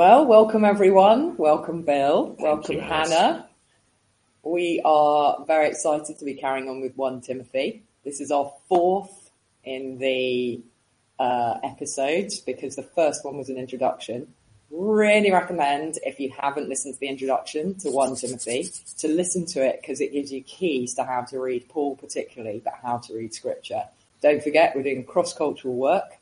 [0.00, 1.36] Well, welcome everyone.
[1.36, 2.34] Welcome Bill.
[2.38, 2.80] Welcome you.
[2.80, 3.46] Hannah.
[4.42, 7.82] We are very excited to be carrying on with 1 Timothy.
[8.02, 9.30] This is our fourth
[9.62, 10.62] in the
[11.18, 14.32] uh, episodes because the first one was an introduction.
[14.70, 18.70] Really recommend if you haven't listened to the introduction to 1 Timothy
[19.00, 22.62] to listen to it because it gives you keys to how to read Paul particularly,
[22.64, 23.82] but how to read scripture.
[24.22, 26.16] Don't forget we're doing cross-cultural work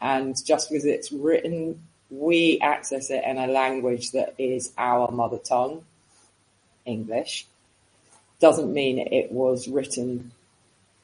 [0.00, 5.38] and just because it's written, we access it in a language that is our mother
[5.38, 5.84] tongue,
[6.84, 7.46] English,
[8.40, 10.32] doesn't mean it was written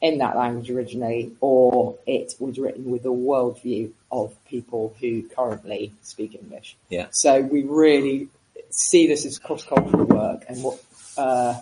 [0.01, 5.93] in that language originally or it was written with a worldview of people who currently
[6.03, 6.77] speak English.
[6.89, 7.07] Yeah.
[7.11, 8.29] So we really
[8.71, 10.83] see this as cross-cultural work and what,
[11.17, 11.61] uh,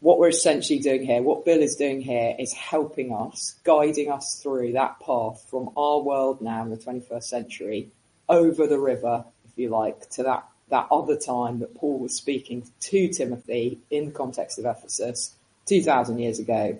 [0.00, 4.40] what we're essentially doing here, what Bill is doing here is helping us, guiding us
[4.42, 7.90] through that path from our world now in the 21st century
[8.28, 12.70] over the river, if you like, to that, that other time that Paul was speaking
[12.80, 15.34] to Timothy in the context of Ephesus
[15.66, 16.78] 2000 years ago.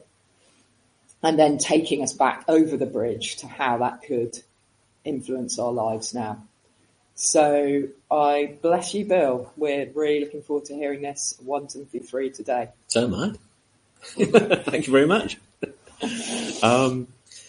[1.21, 4.39] And then taking us back over the bridge to how that could
[5.05, 6.45] influence our lives now.
[7.17, 9.53] So I bless you, Bill.
[9.57, 12.69] We're really looking forward to hearing this 1 Timothy 3 today.
[12.89, 13.33] So am I.
[14.03, 15.37] Thank you very much.
[16.63, 17.09] Um,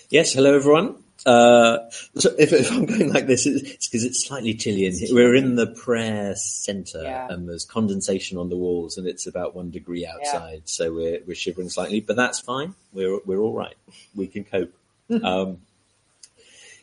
[0.10, 0.96] yes, hello everyone.
[1.26, 5.08] Uh, so if, if I'm going like this, it's because it's slightly chilly in here.
[5.12, 7.28] We're in the prayer centre Yeah.
[7.30, 10.64] and there's condensation on the walls and it's about one degree outside.
[10.66, 12.76] So we're, we're shivering slightly, but that's fine.
[12.92, 13.76] We're, we're all right.
[14.16, 14.74] We can cope.
[15.24, 15.60] um,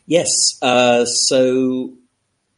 [0.07, 0.57] yes.
[0.63, 1.93] Uh, so,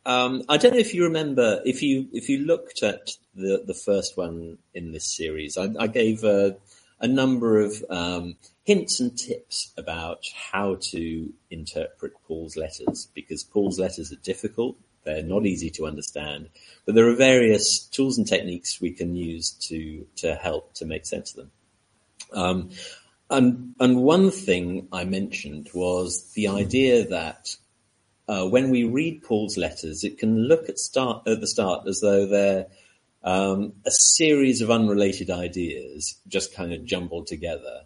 [0.05, 3.73] um, I don't know if you remember, if you, if you looked at the, the
[3.73, 6.57] first one in this series, I, I gave a,
[6.99, 8.35] a number of, um,
[8.69, 14.77] hints and tips about how to interpret Paul's letters because Paul's letters are difficult.
[15.03, 16.49] They're not easy to understand,
[16.85, 21.07] but there are various tools and techniques we can use to, to help to make
[21.07, 21.51] sense of them.
[22.31, 22.69] Um,
[23.31, 27.55] and, and one thing I mentioned was the idea that
[28.27, 32.01] uh, when we read Paul's letters, it can look at start at the start as
[32.01, 32.67] though they're
[33.23, 37.81] um, a series of unrelated ideas just kind of jumbled together.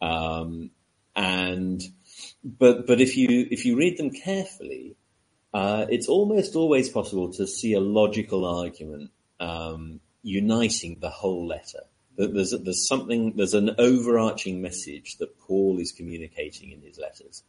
[0.00, 0.70] Um,
[1.14, 1.82] and
[2.44, 4.96] but but if you if you read them carefully,
[5.52, 11.80] uh, it's almost always possible to see a logical argument um, uniting the whole letter.
[12.16, 17.42] There's there's something there's an overarching message that Paul is communicating in his letters.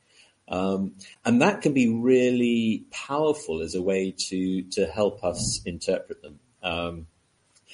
[0.48, 6.22] Um, and that can be really powerful as a way to to help us interpret
[6.22, 6.40] them.
[6.64, 7.08] Um,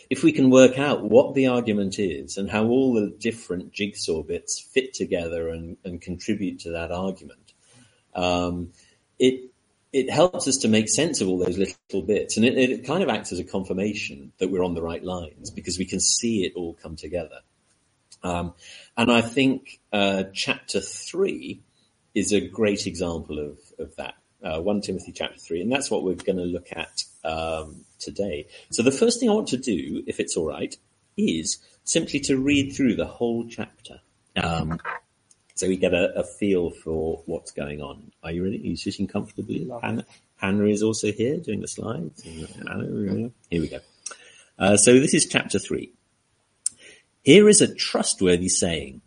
[0.09, 4.23] if we can work out what the argument is and how all the different jigsaw
[4.23, 7.53] bits fit together and, and contribute to that argument,
[8.15, 8.71] um,
[9.19, 9.51] it
[9.93, 13.01] it helps us to make sense of all those little bits, and it, it kind
[13.01, 16.43] of acts as a confirmation that we're on the right lines because we can see
[16.43, 17.39] it all come together.
[18.21, 18.53] Um,
[18.97, 21.61] and I think uh, chapter three
[22.13, 24.15] is a great example of, of that.
[24.43, 28.47] Uh, 1 Timothy chapter 3, and that's what we're going to look at um, today.
[28.69, 30.75] So the first thing I want to do, if it's all right,
[31.17, 33.99] is simply to read through the whole chapter.
[34.35, 34.79] Um,
[35.55, 38.11] so we get a, a feel for what's going on.
[38.23, 38.57] Are you ready?
[38.57, 39.67] Are you sitting comfortably?
[39.81, 40.05] Hannah,
[40.35, 42.23] Hannah is also here doing the slides.
[42.23, 43.79] Hannah, Here we go.
[44.59, 45.91] Uh, so this is chapter 3.
[47.23, 49.01] Here is a trustworthy saying.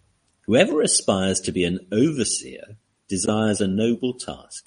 [0.46, 2.76] Whoever aspires to be an overseer
[3.08, 4.64] desires a noble task.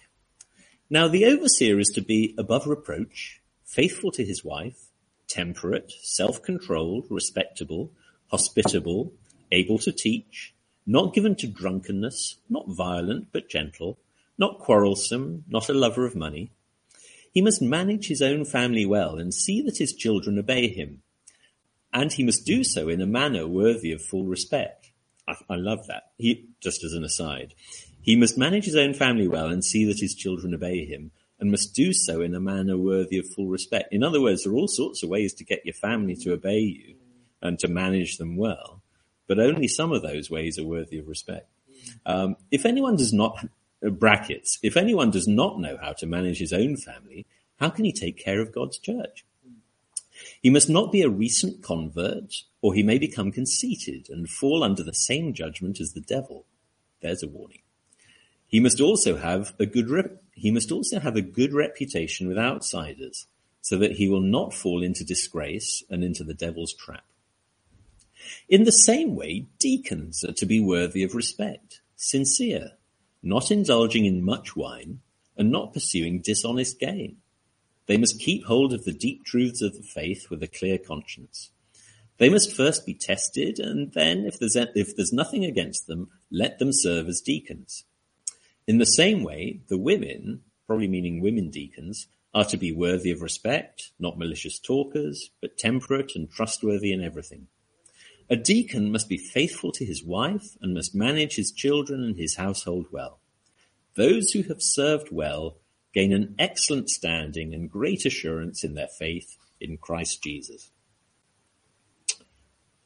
[0.90, 4.90] Now the overseer is to be above reproach, faithful to his wife,
[5.28, 7.92] temperate, self-controlled, respectable,
[8.28, 9.14] hospitable,
[9.52, 10.54] able to teach,
[10.86, 13.98] not given to drunkenness, not violent but gentle,
[14.38, 16.52] not quarrelsome, not a lover of money.
[17.32, 21.02] He must manage his own family well and see that his children obey him.
[21.92, 24.92] And he must do so in a manner worthy of full respect.
[25.28, 26.12] I, I love that.
[26.18, 27.54] He, just as an aside,
[28.04, 31.50] he must manage his own family well and see that his children obey him and
[31.50, 33.92] must do so in a manner worthy of full respect.
[33.92, 36.60] In other words, there are all sorts of ways to get your family to obey
[36.60, 36.96] you
[37.42, 38.82] and to manage them well,
[39.28, 41.50] but only some of those ways are worthy of respect.
[42.06, 43.46] Um, if anyone does not,
[43.82, 47.26] brackets, if anyone does not know how to manage his own family,
[47.60, 49.26] how can he take care of God's church?
[50.42, 54.84] He must not be a recent convert, or he may become conceited and fall under
[54.84, 56.46] the same judgment as the devil.
[57.02, 57.63] There's a warning.
[58.54, 62.38] He must also have a good rep- he must also have a good reputation with
[62.38, 63.26] outsiders,
[63.62, 67.04] so that he will not fall into disgrace and into the devil's trap.
[68.48, 72.74] In the same way, deacons are to be worthy of respect, sincere,
[73.24, 75.00] not indulging in much wine,
[75.36, 77.18] and not pursuing dishonest gain.
[77.88, 81.50] They must keep hold of the deep truths of the faith with a clear conscience.
[82.20, 86.60] They must first be tested, and then, if there's, if there's nothing against them, let
[86.60, 87.86] them serve as deacons.
[88.68, 93.22] In the same way, the women, probably meaning women deacons, are to be worthy of
[93.22, 97.48] respect, not malicious talkers, but temperate and trustworthy in everything.
[98.30, 102.36] A deacon must be faithful to his wife and must manage his children and his
[102.38, 103.20] household well.
[103.96, 105.58] Those who have served well
[105.94, 110.72] gain an excellent standing and great assurance in their faith in Christ Jesus.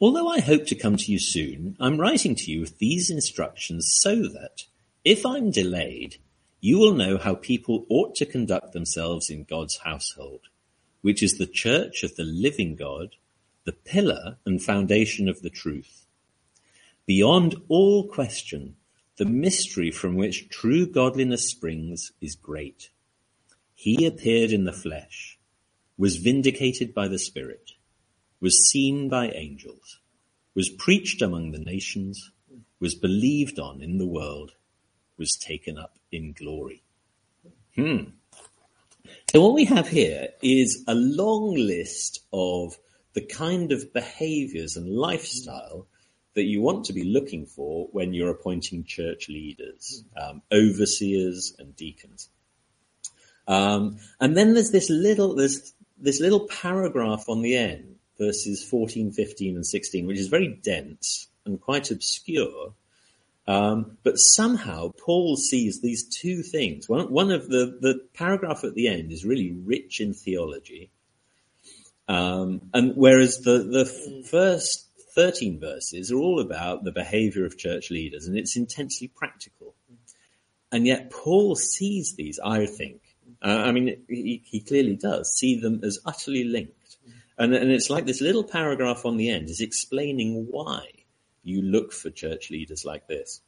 [0.01, 3.89] Although I hope to come to you soon, I'm writing to you with these instructions
[4.01, 4.65] so that,
[5.07, 6.17] if I'm delayed,
[6.59, 10.41] you will know how people ought to conduct themselves in God's household,
[11.01, 13.15] which is the church of the living God,
[13.63, 16.05] the pillar and foundation of the truth.
[17.05, 18.75] Beyond all question,
[19.15, 22.89] the mystery from which true godliness springs is great.
[23.75, 25.39] He appeared in the flesh,
[25.97, 27.71] was vindicated by the Spirit,
[28.41, 29.99] was seen by angels,
[30.53, 32.31] was preached among the nations,
[32.81, 34.51] was believed on in the world,
[35.17, 36.83] was taken up in glory.
[37.75, 38.11] Hmm.
[39.31, 42.77] So what we have here is a long list of
[43.13, 45.87] the kind of behaviors and lifestyle
[46.35, 51.75] that you want to be looking for when you're appointing church leaders, um, overseers and
[51.75, 52.29] deacons.
[53.47, 59.11] Um, and then there's this little, there's this little paragraph on the end, verses 14,
[59.11, 62.73] 15 and 16, which is very dense and quite obscure.
[63.47, 66.89] Um, but somehow Paul sees these two things.
[66.89, 70.91] One, one of the, the paragraph at the end is really rich in theology.
[72.09, 73.85] Um, and whereas the, the
[74.29, 79.73] first 13 verses are all about the behavior of church leaders and it's intensely practical.
[80.71, 83.01] And yet Paul sees these, I think,
[83.41, 86.97] uh, I mean, he, he, clearly does see them as utterly linked.
[87.37, 90.96] And, and it's like this little paragraph on the end is explaining why
[91.47, 93.41] you look for church leaders like this.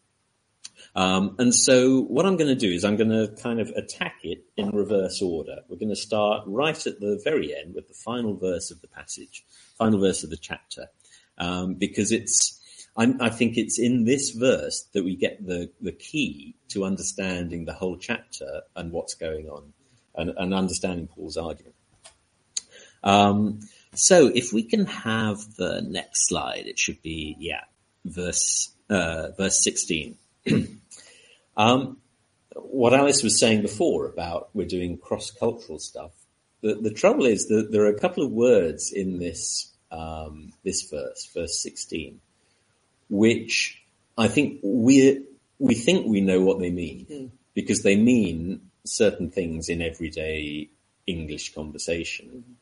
[0.96, 4.16] Um, and so what I'm going to do is I'm going to kind of attack
[4.24, 5.58] it in reverse order.
[5.68, 8.88] We're going to start right at the very end with the final verse of the
[8.88, 9.46] passage,
[9.78, 10.88] final verse of the chapter
[11.40, 12.60] um, because it's
[12.98, 17.66] I'm, i think it's in this verse that we get the the key to understanding
[17.66, 19.74] the whole chapter and what's going on,
[20.16, 21.76] and, and understanding Paul's argument.
[23.04, 23.62] Um,
[23.96, 27.64] so if we can have the next slide, it should be yeah,
[28.06, 30.18] verse uh, verse sixteen.
[31.58, 31.98] um,
[32.56, 36.12] what Alice was saying before about we're doing cross cultural stuff.
[36.62, 40.84] The, the trouble is that there are a couple of words in this um, this
[40.84, 42.20] verse, verse 16,
[43.10, 43.82] which
[44.18, 45.24] I think we
[45.58, 47.30] we think we know what they mean mm.
[47.54, 50.70] because they mean certain things in everyday
[51.08, 52.44] English conversation.
[52.48, 52.54] Mm.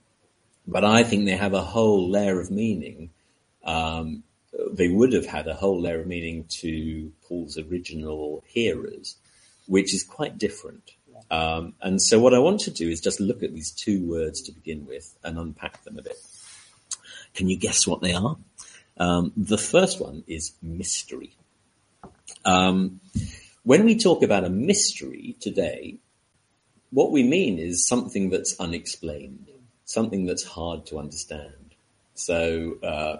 [0.67, 3.11] But I think they have a whole layer of meaning.
[3.63, 4.23] Um,
[4.73, 9.17] they would have had a whole layer of meaning to Paul's original hearers,
[9.67, 10.91] which is quite different.
[11.29, 14.41] Um, and so what I want to do is just look at these two words
[14.43, 16.17] to begin with and unpack them a bit.
[17.33, 18.37] Can you guess what they are?
[18.97, 21.35] Um, the first one is mystery.
[22.45, 23.01] Um,
[23.63, 25.97] when we talk about a mystery today,
[26.89, 29.49] what we mean is something that's unexplained,
[29.85, 31.75] something that's hard to understand.
[32.13, 33.17] So uh,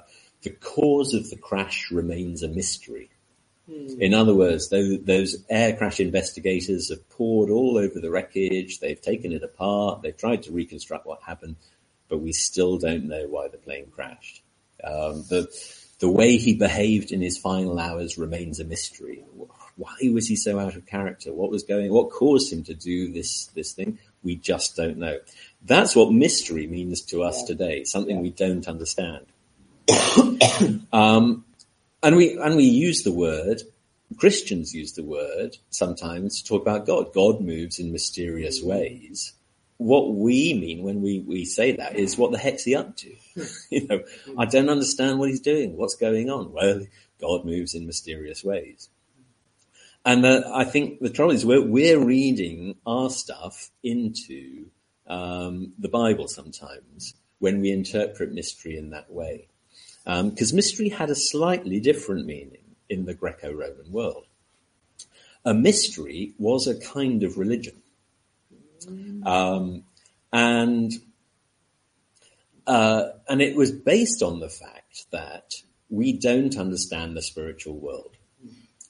[0.47, 3.09] the cause of the crash remains a mystery.
[3.69, 4.01] Hmm.
[4.01, 8.79] In other words, those, those, air crash investigators have pored all over the wreckage.
[8.79, 10.01] They've taken it apart.
[10.01, 11.55] They've tried to reconstruct what happened
[12.09, 14.41] but we still don't know why the plane crashed.
[14.83, 15.47] Um, the
[15.99, 19.25] the way he behaved in his final hours remains a mystery.
[19.75, 21.33] Why was he so out of character?
[21.33, 21.91] What was going?
[21.91, 23.99] What caused him to do this this thing?
[24.23, 25.19] We just don't know.
[25.63, 27.83] That's what mystery means to us today.
[27.83, 29.25] Something we don't understand.
[30.93, 31.45] um,
[32.03, 33.61] and we and we use the word.
[34.17, 37.13] Christians use the word sometimes to talk about God.
[37.13, 39.33] God moves in mysterious ways
[39.77, 43.15] what we mean when we, we say that is what the heck's he up to?
[43.69, 44.03] you know,
[44.37, 45.77] I don't understand what he's doing.
[45.77, 46.51] What's going on?
[46.51, 46.81] Well,
[47.21, 48.89] God moves in mysterious ways.
[50.03, 54.67] And I think the trouble is we're, we're reading our stuff into
[55.05, 59.47] um, the Bible sometimes when we interpret mystery in that way.
[60.07, 64.25] Because um, mystery had a slightly different meaning in the Greco-Roman world.
[65.43, 67.81] A mystery was a kind of religion.
[69.25, 69.83] Um,
[70.31, 70.93] and
[72.65, 75.55] uh, and it was based on the fact that
[75.89, 78.15] we don't understand the spiritual world.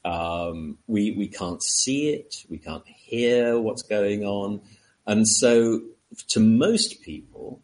[0.05, 4.61] Um, we we can't see it, we can't hear what's going on,
[5.07, 5.81] and so
[6.29, 7.61] to most people,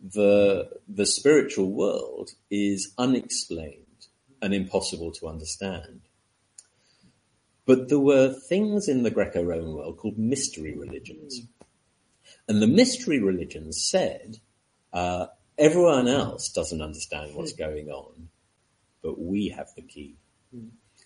[0.00, 4.06] the the spiritual world is unexplained
[4.40, 6.02] and impossible to understand.
[7.66, 11.42] But there were things in the Greco-Roman world called mystery religions.
[12.46, 14.38] And the mystery religions said,
[14.92, 15.26] uh,
[15.58, 18.30] everyone else doesn't understand what's going on,
[19.02, 20.14] but we have the key.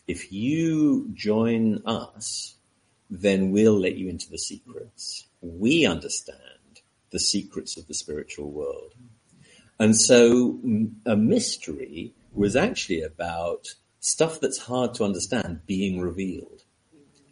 [0.07, 2.55] If you join us,
[3.11, 5.27] then we'll let you into the secrets.
[5.41, 6.39] We understand
[7.13, 8.95] the secrets of the spiritual world.
[9.79, 10.59] And so
[11.07, 16.63] a mystery was actually about stuff that's hard to understand being revealed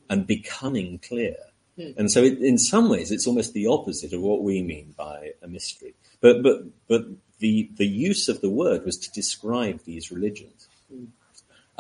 [0.08, 1.37] and becoming clear.
[1.76, 1.90] Hmm.
[1.96, 5.30] And so it, in some ways, it's almost the opposite of what we mean by
[5.42, 5.94] a mystery.
[6.20, 7.06] But, but, but
[7.38, 10.68] the, the use of the word was to describe these religions.
[10.92, 11.04] Hmm.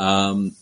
[0.02, 0.52] Um,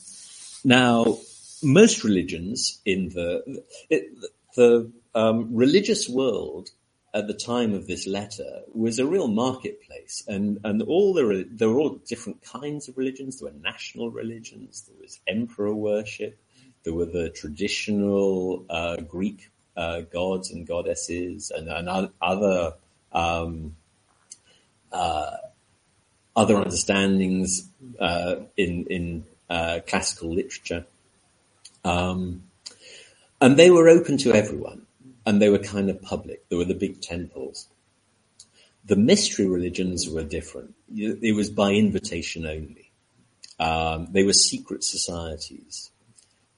[0.65, 1.19] now,
[1.63, 4.09] most religions in the, it,
[4.57, 6.71] the um, religious world
[7.19, 11.69] at the time of this letter was a real marketplace, and and all the there
[11.69, 13.41] were all different kinds of religions.
[13.41, 14.83] There were national religions.
[14.83, 16.39] There was emperor worship.
[16.85, 22.75] There were the traditional uh, Greek uh, gods and goddesses, and, and other
[23.13, 23.75] um,
[24.93, 25.37] uh,
[26.37, 30.87] other understandings uh, in in uh, classical literature,
[31.85, 32.45] um,
[33.41, 34.87] and they were open to everyone
[35.29, 36.49] and they were kind of public.
[36.49, 37.69] There were the big temples.
[38.87, 40.75] The mystery religions were different.
[40.97, 42.91] It was by invitation only.
[43.61, 45.91] Um, they were secret societies,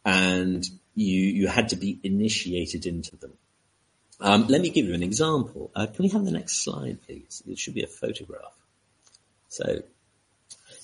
[0.05, 3.33] and you you had to be initiated into them.
[4.21, 5.73] Um, let me give you an example.
[5.75, 7.43] Uh, can we have the next slide, please?
[7.49, 8.57] It should be a photograph.
[9.49, 9.83] So,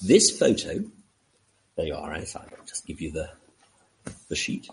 [0.02, 0.82] this photo,
[1.76, 2.12] there you are.
[2.12, 3.30] I'll just give you the
[4.28, 4.68] the sheet.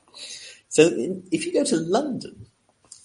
[0.70, 2.48] So, in, if you go to London,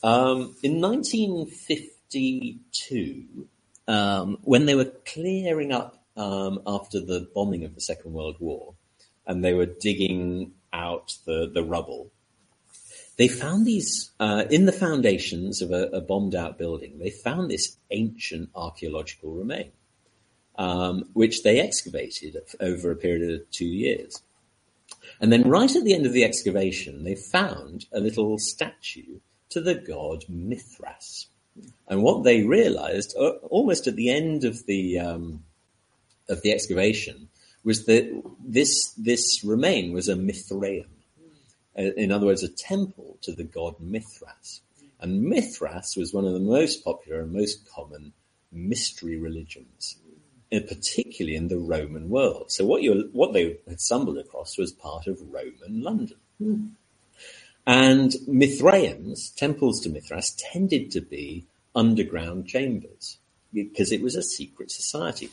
[0.02, 3.48] um, in 1952,
[3.86, 8.74] um, when they were clearing up um, after the bombing of the Second World War,
[9.26, 12.12] and they were digging out the, the rubble,
[13.16, 16.98] they found these uh, in the foundations of a, a, bombed out building.
[16.98, 19.72] They found this ancient archaeological remain,
[20.56, 24.22] um, which they excavated over a period of two years.
[25.20, 29.18] And then, right at the end of the excavation, they found a little statue
[29.50, 31.26] to the god Mithras.
[31.88, 35.44] And what they realized uh, almost at the end of the um,
[36.28, 37.28] of the excavation
[37.64, 40.86] was that this this remain was a Mithraeum,
[41.78, 44.60] uh, in other words, a temple to the god Mithras.
[45.00, 48.12] And Mithras was one of the most popular and most common
[48.50, 49.96] mystery religions,
[50.52, 52.50] uh, particularly in the Roman world.
[52.50, 56.18] So what you what they had stumbled across was part of Roman London.
[56.40, 56.70] Mm.
[57.68, 61.44] And Mithraeums, temples to Mithras, tended to be
[61.76, 63.18] underground chambers
[63.52, 65.28] because it was a secret society.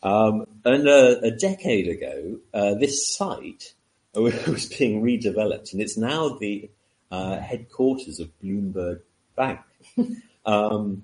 [0.00, 3.74] Um, and uh, a decade ago, uh, this site
[4.14, 6.70] was being redeveloped, and it's now the
[7.10, 9.00] uh, headquarters of Bloomberg
[9.34, 9.58] Bank.
[10.46, 11.02] um,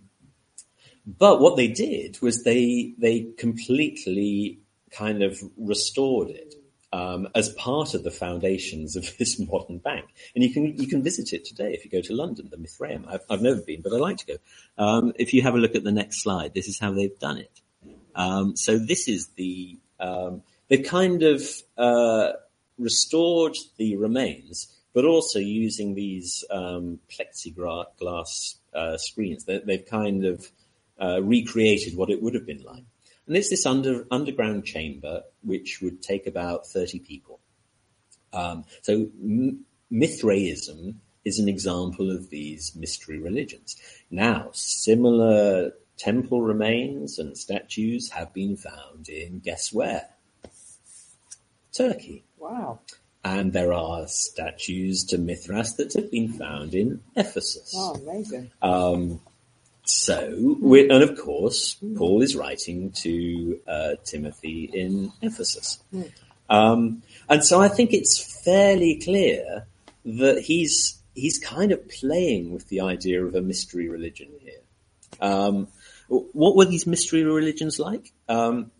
[1.05, 4.61] but what they did was they they completely
[4.93, 6.55] kind of restored it
[6.93, 10.07] um, as part of the foundations of this modern bank.
[10.35, 13.07] And you can you can visit it today if you go to London, the Mithraeum.
[13.09, 14.37] I've, I've never been, but I'd like to go.
[14.79, 17.39] Um, if you have a look at the next slide, this is how they've done
[17.39, 17.61] it.
[18.15, 21.43] Um, so this is the um, they've kind of
[21.77, 22.33] uh,
[22.79, 29.45] restored the remains, but also using these um, plexiglass uh, screens.
[29.45, 30.51] They, have kind of
[31.01, 32.85] uh, recreated what it would have been like.
[33.27, 37.41] And it's this under, underground chamber which would take about 30 people.
[38.33, 43.77] Um, so M- Mithraism is an example of these mystery religions.
[44.11, 50.09] Now, similar temple remains and statues have been found in guess where?
[51.73, 52.25] Turkey.
[52.39, 52.81] Wow.
[53.23, 57.75] And there are statues to Mithras that have been found in Ephesus.
[57.77, 58.51] Oh, amazing.
[58.63, 59.21] Um,
[59.91, 65.83] so, and of course, Paul is writing to uh, Timothy in Ephesus.
[66.49, 69.67] Um, and so I think it's fairly clear
[70.05, 74.61] that he's, he's kind of playing with the idea of a mystery religion here.
[75.21, 75.69] Um,
[76.09, 78.13] what were these mystery religions like?
[78.29, 78.73] Um,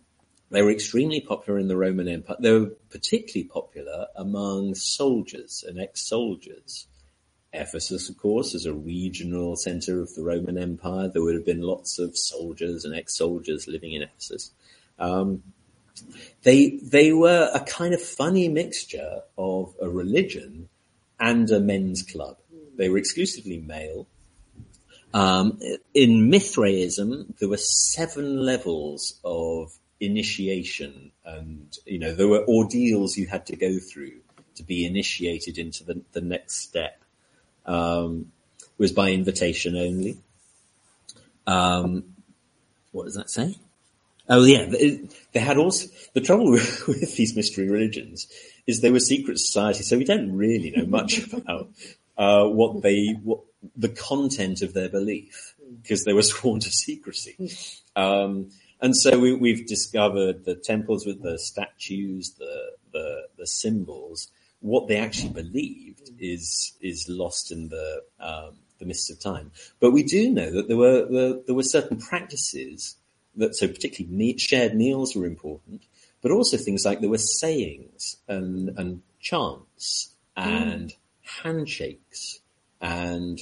[0.49, 2.35] they were extremely popular in the Roman Empire.
[2.39, 6.87] They were particularly popular among soldiers and ex-soldiers.
[7.53, 11.09] Ephesus, of course, as a regional center of the Roman Empire.
[11.09, 14.51] There would have been lots of soldiers and ex-soldiers living in Ephesus.
[14.99, 15.43] Um,
[16.43, 20.69] they they were a kind of funny mixture of a religion
[21.19, 22.37] and a men's club.
[22.77, 24.07] They were exclusively male.
[25.13, 25.59] Um,
[25.93, 33.27] in Mithraism, there were seven levels of initiation, and you know there were ordeals you
[33.27, 34.21] had to go through
[34.55, 37.00] to be initiated into the, the next step.
[37.65, 40.17] Um, it was by invitation only.
[41.47, 42.15] Um,
[42.91, 43.55] what does that say?
[44.29, 44.65] Oh yeah,
[45.33, 48.27] they had also the trouble with, with, these mystery religions
[48.67, 51.69] is they were secret societies, so we don't really know much about
[52.17, 53.41] uh, what they what
[53.75, 57.51] the content of their belief because they were sworn to secrecy.
[57.95, 58.49] Um,
[58.81, 64.31] and so we, have discovered the temples with the statues, the, the, the symbols.
[64.61, 69.51] What they actually believed is is lost in the um, the mists of time.
[69.79, 72.95] But we do know that there were there, there were certain practices
[73.35, 75.83] that so particularly shared meals were important,
[76.21, 80.95] but also things like there were sayings and and chants and mm.
[81.43, 82.39] handshakes
[82.81, 83.39] and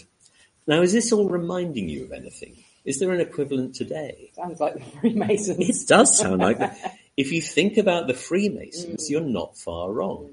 [0.67, 2.63] now is this all reminding you of anything?
[2.85, 4.31] Is there an equivalent today?
[4.35, 5.83] Sounds like the Freemasons.
[5.83, 6.97] It does sound like that.
[7.17, 9.09] If you think about the Freemasons, mm.
[9.09, 10.29] you're not far wrong.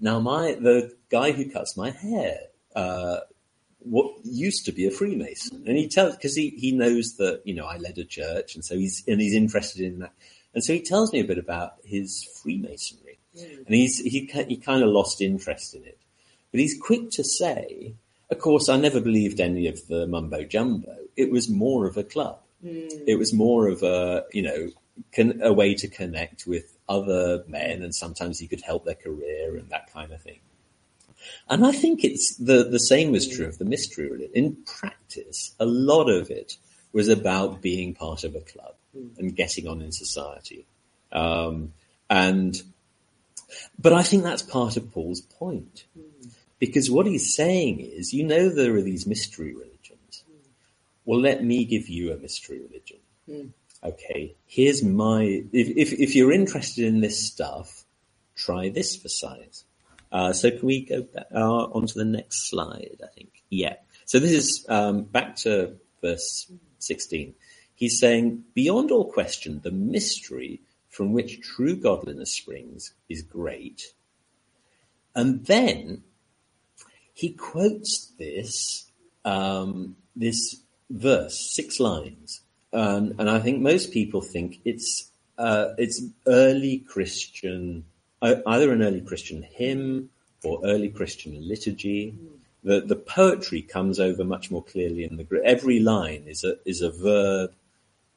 [0.00, 2.38] Now, my the guy who cuts my hair
[2.74, 3.20] uh,
[3.84, 7.54] what used to be a Freemason, and he tells because he he knows that you
[7.54, 10.12] know I led a church, and so he's and he's interested in that,
[10.54, 13.66] and so he tells me a bit about his Freemasonry, mm.
[13.66, 15.98] and he's he he kind of lost interest in it,
[16.50, 17.94] but he's quick to say,
[18.30, 20.96] of course, I never believed any of the mumbo jumbo.
[21.16, 22.40] It was more of a club.
[22.64, 23.04] Mm.
[23.06, 24.70] It was more of a you know
[25.14, 29.56] con- a way to connect with other men, and sometimes he could help their career
[29.56, 30.40] and that kind of thing.
[31.48, 34.32] And I think it's the, the same was true of the mystery religion.
[34.34, 36.56] In practice, a lot of it
[36.92, 38.74] was about being part of a club
[39.18, 40.66] and getting on in society.
[41.12, 41.72] Um,
[42.10, 42.60] and,
[43.78, 45.84] but I think that's part of Paul's point.
[46.58, 50.24] Because what he's saying is, you know, there are these mystery religions.
[51.04, 52.98] Well, let me give you a mystery religion.
[53.28, 53.50] Mm.
[53.84, 57.84] Okay, here's my, if, if, if you're interested in this stuff,
[58.34, 59.64] try this for size.
[60.10, 63.42] Uh, so can we go back, uh, on to the next slide, I think?
[63.50, 63.74] Yeah.
[64.06, 67.34] So this is um, back to verse 16.
[67.74, 73.92] He's saying, beyond all question, the mystery from which true godliness springs is great.
[75.14, 76.04] And then
[77.12, 78.90] he quotes this,
[79.24, 82.40] um, this verse, six lines.
[82.74, 87.84] Um, and I think most people think it's, uh, it's early Christian
[88.24, 90.10] either an early Christian hymn
[90.44, 92.14] or early Christian liturgy.
[92.62, 96.80] The, the poetry comes over much more clearly in the every line is a is
[96.80, 97.52] a verb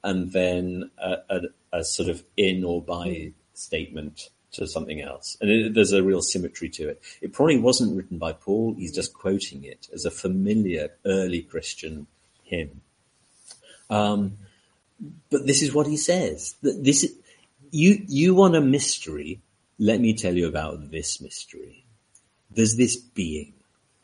[0.03, 1.41] and then a, a,
[1.73, 5.35] a sort of in or by statement to something else.
[5.41, 7.01] And it, there's a real symmetry to it.
[7.21, 8.75] It probably wasn't written by Paul.
[8.77, 12.07] He's just quoting it as a familiar early Christian
[12.43, 12.81] hymn.
[13.89, 14.37] Um,
[15.29, 16.55] but this is what he says.
[16.61, 17.11] That this
[17.71, 19.41] you you want a mystery
[19.79, 21.85] let me tell you about this mystery.
[22.49, 23.53] There's this being.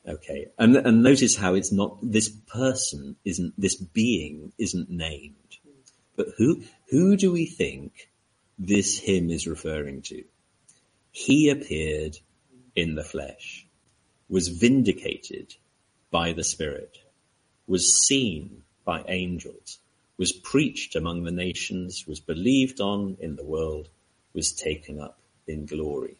[0.08, 0.48] Okay.
[0.60, 5.36] And, and notice how it's not, this person isn't, this being isn't named.
[6.16, 8.10] But who, who do we think
[8.60, 10.24] this hymn is referring to?
[11.12, 12.20] He appeared
[12.76, 13.66] in the flesh,
[14.30, 15.56] was vindicated
[16.12, 17.00] by the Spirit,
[17.66, 19.80] was seen by angels,
[20.18, 23.90] was preached among the nations, was believed on in the world,
[24.34, 26.18] was taken up in glory.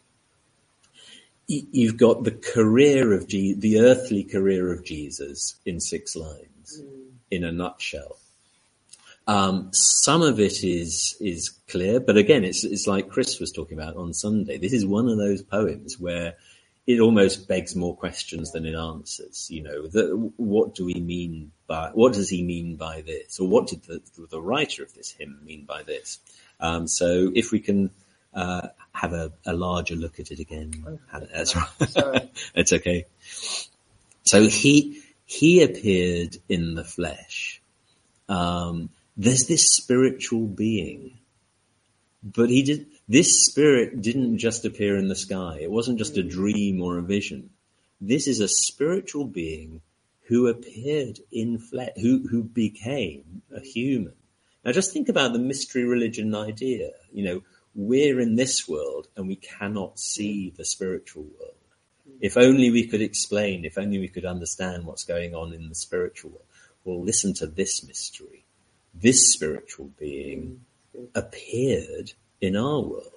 [1.46, 7.10] You've got the career of Je- the earthly career of Jesus in six lines, mm.
[7.30, 8.16] in a nutshell.
[9.26, 13.78] Um, some of it is is clear, but again, it's it's like Chris was talking
[13.78, 14.58] about on Sunday.
[14.58, 16.34] This is one of those poems where
[16.86, 19.48] it almost begs more questions than it answers.
[19.50, 23.48] You know, the, what do we mean by what does he mean by this, or
[23.48, 26.18] what did the, the writer of this hymn mean by this?
[26.60, 27.90] Um, so, if we can
[28.34, 30.98] uh, have a, a, larger look at it again.
[31.32, 32.30] That's right.
[32.54, 33.06] it's okay.
[34.24, 37.60] So he he appeared in the flesh.
[38.28, 41.18] Um, there's this spiritual being,
[42.22, 42.86] but he did.
[43.08, 45.58] This spirit didn't just appear in the sky.
[45.60, 46.30] It wasn't just a mm.
[46.30, 47.50] dream or a vision.
[48.00, 49.82] This is a spiritual being
[50.28, 54.14] who appeared in flesh, who who became a human.
[54.64, 56.92] Now, just think about the mystery religion idea.
[57.12, 57.42] You know,
[57.74, 61.54] we're in this world and we cannot see the spiritual world.
[62.20, 65.74] If only we could explain, if only we could understand what's going on in the
[65.74, 66.46] spiritual world.
[66.84, 68.44] Well, listen to this mystery.
[68.94, 70.64] This spiritual being
[71.14, 73.10] appeared in our world.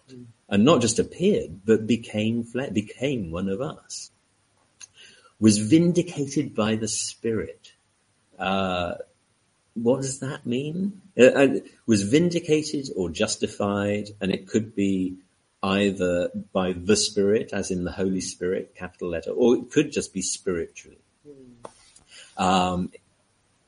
[0.49, 4.11] And not just appeared, but became became one of us.
[5.39, 7.73] Was vindicated by the Spirit.
[8.39, 8.93] Uh,
[9.73, 11.01] what does that mean?
[11.19, 15.17] Uh, was vindicated or justified, and it could be
[15.61, 20.13] either by the Spirit, as in the Holy Spirit, capital letter, or it could just
[20.13, 20.99] be spiritually.
[22.37, 22.91] Um,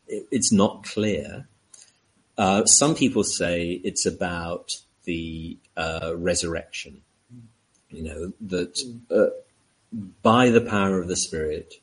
[0.08, 1.48] it, it's not clear.
[2.38, 7.02] Uh, some people say it's about the uh, resurrection.
[7.90, 9.30] You know that uh,
[10.22, 11.76] by the power of the Spirit,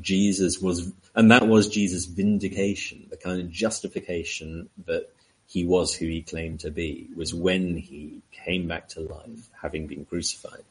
[0.00, 5.10] Jesus was, and that was Jesus' vindication, the kind of justification that
[5.46, 9.86] he was who he claimed to be, was when he came back to life, having
[9.86, 10.62] been crucified.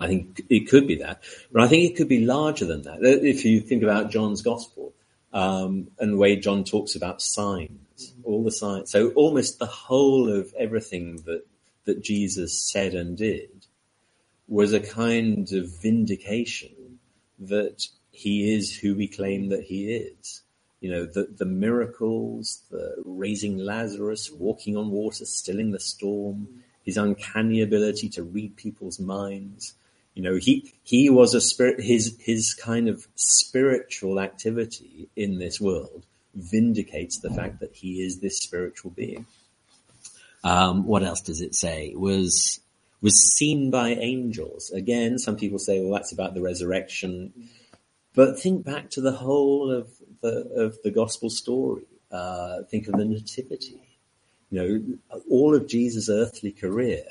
[0.00, 2.98] I think it could be that, but I think it could be larger than that.
[3.02, 4.92] If you think about John's gospel,
[5.32, 7.85] um, and the way John talks about signs,
[8.24, 8.90] all the signs.
[8.90, 11.44] So almost the whole of everything that,
[11.84, 13.66] that Jesus said and did
[14.48, 16.98] was a kind of vindication
[17.38, 20.42] that he is who we claim that he is.
[20.80, 26.96] You know, the, the miracles, the raising Lazarus, walking on water, stilling the storm, his
[26.96, 29.74] uncanny ability to read people's minds.
[30.14, 35.60] You know, he, he was a spirit, his, his kind of spiritual activity in this
[35.60, 36.06] world
[36.36, 39.26] vindicates the fact that he is this spiritual being.
[40.44, 41.94] Um, what else does it say?
[41.96, 42.60] Was,
[43.00, 44.70] was seen by angels.
[44.70, 47.32] Again, some people say, well, that's about the resurrection.
[48.14, 49.88] But think back to the whole of
[50.20, 51.86] the, of the gospel story.
[52.12, 53.80] Uh, think of the nativity.
[54.50, 57.04] You know, all of Jesus' earthly career,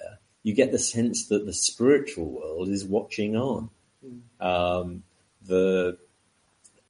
[0.44, 3.70] you get the sense that the spiritual world is watching on.
[4.40, 5.04] Um,
[5.42, 5.98] the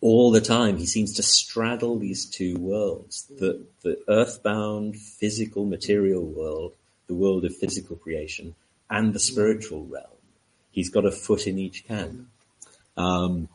[0.06, 6.24] all the time he seems to straddle these two worlds: the the earthbound, physical, material
[6.24, 6.74] world,
[7.08, 8.54] the world of physical creation,
[8.88, 10.22] and the spiritual realm.
[10.72, 12.28] He's got a foot in each camp.
[12.96, 13.50] Um,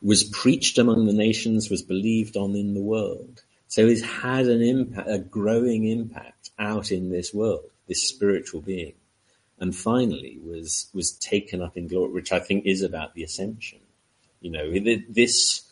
[0.00, 3.42] was preached among the nations, was believed on in the world.
[3.68, 8.94] So he's had an impact, a growing impact out in this world, this spiritual being.
[9.58, 13.80] And finally was, was taken up in glory, which I think is about the ascension.
[14.46, 15.62] You know, this,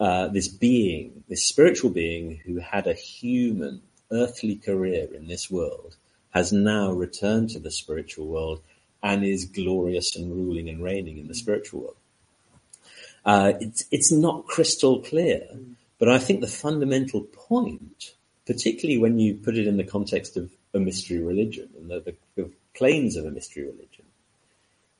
[0.00, 5.94] uh, this being, this spiritual being who had a human earthly career in this world
[6.30, 8.60] has now returned to the spiritual world
[9.04, 11.96] and is glorious and ruling and reigning in the spiritual world.
[13.24, 15.46] Uh, it's, it's not crystal clear,
[16.00, 20.50] but I think the fundamental point, particularly when you put it in the context of
[20.74, 24.06] a mystery religion and the, the, the claims of a mystery religion,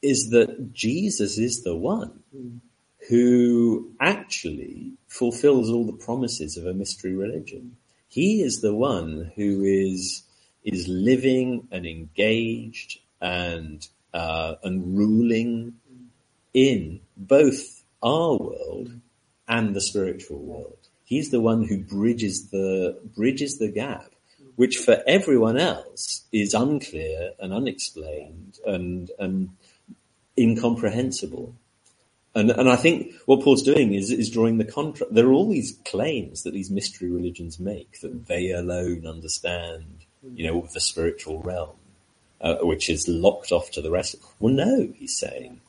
[0.02, 2.22] is that Jesus is the one
[3.08, 7.76] who actually fulfills all the promises of a mystery religion.
[8.08, 10.22] He is the one who is
[10.64, 15.74] is living and engaged and uh, and ruling
[16.54, 18.92] in both our world
[19.48, 20.88] and the spiritual world.
[21.04, 24.12] He's the one who bridges the bridges the gap,
[24.56, 29.50] which for everyone else is unclear and unexplained and and
[30.38, 31.54] incomprehensible.
[32.34, 35.12] And, and I think what Paul's doing is, is drawing the contrast.
[35.14, 40.34] There are all these claims that these mystery religions make that they alone understand, hmm.
[40.36, 41.76] you know, the spiritual realm,
[42.40, 44.16] uh, which is locked off to the rest.
[44.38, 45.60] Well, no, he's saying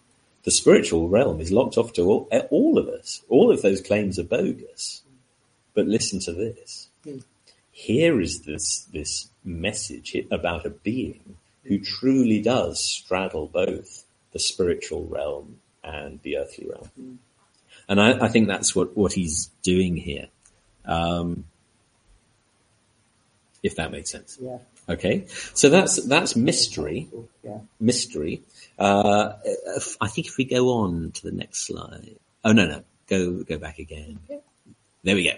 [0.43, 3.21] the spiritual realm is locked off to all, all of us.
[3.27, 5.01] All of those claims are bogus.
[5.73, 6.87] But listen to this.
[7.03, 7.19] Hmm.
[7.71, 11.83] Here is this, this message about a being who hmm.
[11.83, 17.19] truly does straddle both the spiritual realm and the earthly realm.
[17.89, 20.27] And I, I think that's what, what he's doing here.
[20.85, 21.45] Um,
[23.61, 24.37] if that makes sense.
[24.41, 24.57] Yeah.
[24.87, 25.25] Okay.
[25.53, 27.09] So that's, that's mystery.
[27.43, 27.59] Yeah.
[27.79, 28.41] Mystery.
[28.77, 29.33] Uh,
[29.75, 32.15] if- I think if we go on to the next slide.
[32.43, 32.83] Oh, no, no.
[33.07, 34.19] Go, go back again.
[35.03, 35.37] There we go.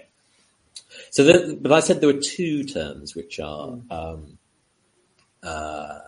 [1.10, 4.38] So, the, but I said there were two terms which are, um,
[5.44, 6.00] uh,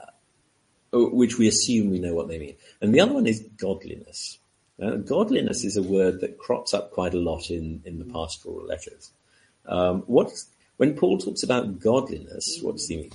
[0.91, 2.55] which we assume we know what they mean.
[2.81, 4.39] And the other one is godliness.
[4.77, 8.65] Now, godliness is a word that crops up quite a lot in, in the pastoral
[8.65, 9.11] letters.
[9.65, 10.31] Um, what,
[10.77, 13.11] when Paul talks about godliness, what does he mean?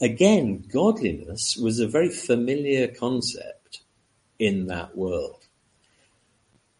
[0.00, 3.80] Again, godliness was a very familiar concept
[4.38, 5.42] in that world.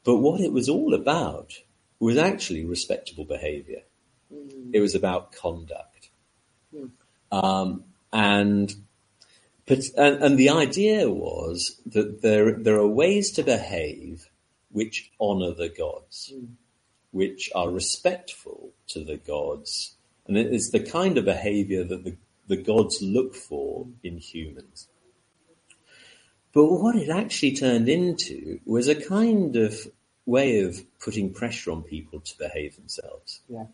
[0.04, 1.52] But what it was all about
[1.98, 3.82] was actually respectable behavior.
[4.72, 6.10] It was about conduct.
[7.32, 8.72] Um, and,
[9.66, 14.28] but, and, and the idea was that there, there are ways to behave
[14.70, 16.32] which honor the gods,
[17.10, 19.96] which are respectful to the gods.
[20.26, 24.86] And it is the kind of behavior that the, the gods look for in humans.
[26.52, 29.76] But what it actually turned into was a kind of
[30.26, 33.40] way of putting pressure on people to behave themselves.
[33.48, 33.66] Yeah.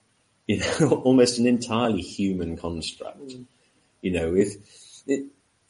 [0.47, 3.29] You know, almost an entirely human construct.
[3.29, 3.45] Mm.
[4.01, 4.57] You know, if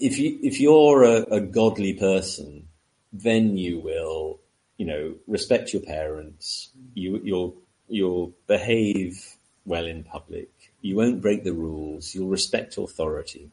[0.02, 2.68] if you if you're a, a godly person,
[3.12, 4.40] then you will,
[4.76, 6.70] you know, respect your parents.
[6.94, 7.56] You you'll
[7.88, 10.50] you'll behave well in public.
[10.80, 12.14] You won't break the rules.
[12.14, 13.50] You'll respect authority.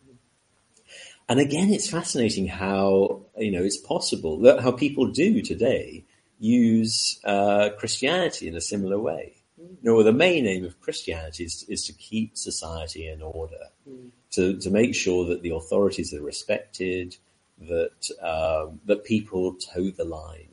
[1.30, 6.04] And again, it's fascinating how you know it's possible that how people do today
[6.40, 9.36] use uh, Christianity in a similar way.
[9.58, 13.66] You know, well, the main aim of Christianity is, is to keep society in order,
[13.88, 14.12] Mm.
[14.32, 17.18] To to make sure that the authorities are respected,
[17.60, 20.50] that um, that people toe the line,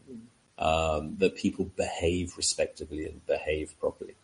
[0.58, 4.14] um, that people behave respectably and behave properly.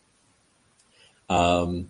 [1.29, 1.89] Um,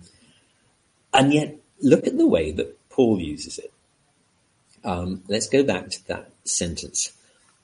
[1.13, 3.73] and yet, look at the way that Paul uses it.
[4.83, 7.13] Um, let's go back to that sentence.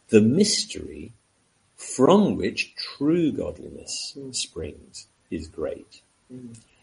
[0.10, 1.12] The mystery
[1.76, 6.02] from which true godliness springs is great.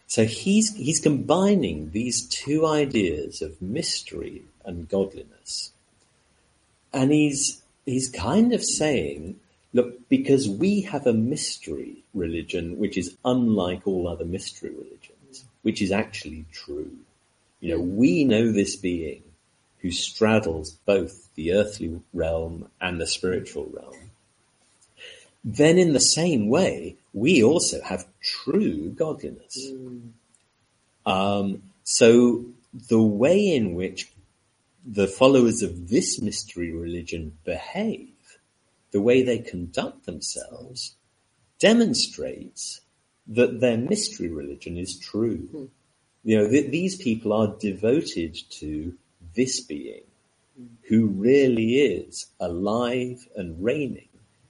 [0.07, 5.73] So he's he's combining these two ideas of mystery and godliness,
[6.93, 9.39] and he's he's kind of saying,
[9.73, 15.81] look, because we have a mystery religion which is unlike all other mystery religions, which
[15.81, 16.91] is actually true.
[17.59, 19.23] You know, we know this being
[19.79, 24.11] who straddles both the earthly realm and the spiritual realm.
[25.43, 29.57] Then in the same way, we also have true godliness.
[29.71, 30.11] Mm.
[31.05, 32.45] Um, so
[32.89, 34.11] the way in which
[34.85, 38.37] the followers of this mystery religion behave,
[38.91, 40.95] the way they conduct themselves,
[41.59, 42.81] demonstrates
[43.27, 45.47] that their mystery religion is true.
[45.51, 45.65] Hmm.
[46.23, 48.93] You know, th- these people are devoted to
[49.35, 50.03] this being
[50.55, 50.67] hmm.
[50.87, 54.06] who really is alive and reigning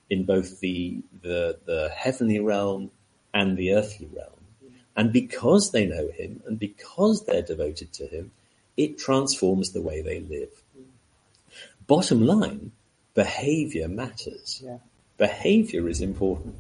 [0.10, 2.92] in both the, the, the heavenly realm
[3.34, 4.32] and the earthly realm.
[4.96, 8.32] And because they know him and because they're devoted to him,
[8.76, 10.50] it transforms the way they live.
[11.86, 12.72] Bottom line,
[13.14, 14.62] behavior matters.
[14.64, 14.78] Yeah.
[15.18, 16.56] Behavior is important.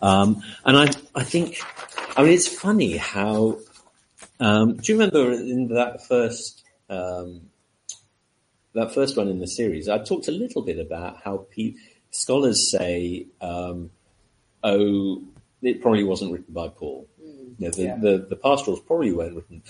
[0.00, 1.60] Um, and I, I think,
[2.16, 3.58] I mean, it's funny how,
[4.40, 7.42] um, do you remember in that first, um,
[8.74, 11.74] that first one in the series, I talked a little bit about how pe-
[12.12, 13.90] scholars say, um,
[14.62, 15.22] oh,
[15.60, 17.08] it probably wasn't written by Paul.
[17.18, 17.96] You know, the, Yeah.
[17.96, 19.62] the, the pastorals probably weren't written.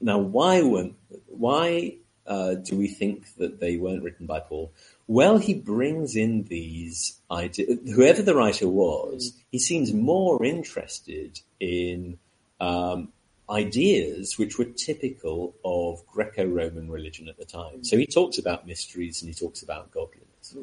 [0.00, 0.94] Now, why weren't,
[1.26, 4.72] why, uh, do we think that they weren't written by Paul?
[5.06, 7.78] Well, he brings in these ideas.
[7.94, 12.18] Whoever the writer was, he seems more interested in
[12.60, 13.08] um,
[13.48, 17.82] ideas which were typical of Greco-Roman religion at the time.
[17.84, 20.54] So he talks about mysteries and he talks about godliness.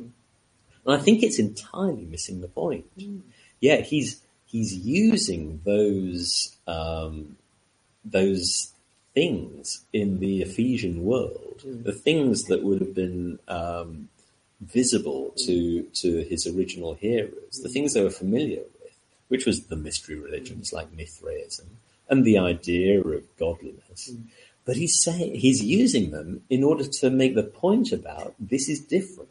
[0.88, 2.86] And I think it's entirely missing the point.
[3.60, 7.36] Yeah, he's he's using those um,
[8.06, 8.72] those
[9.14, 14.08] things in the Ephesian world, the things that would have been um,
[14.62, 18.98] visible to to his original hearers, the things they were familiar with,
[19.28, 21.68] which was the mystery religions like Mithraism
[22.10, 24.12] and the idea of godliness.
[24.64, 28.80] But he's saying he's using them in order to make the point about this is
[28.80, 29.30] different.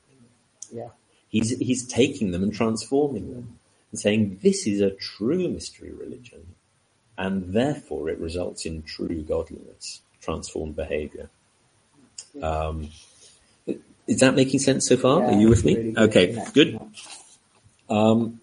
[0.70, 0.88] Yeah.
[1.36, 3.58] He's he's taking them and transforming them
[3.90, 6.54] and saying this is a true mystery religion,
[7.18, 11.28] and therefore it results in true godliness, transformed behavior.
[12.42, 12.88] Um,
[14.06, 15.20] is that making sense so far?
[15.20, 15.74] Yeah, Are you with me?
[15.74, 16.80] really good, okay, isn't good.
[17.90, 18.40] Um,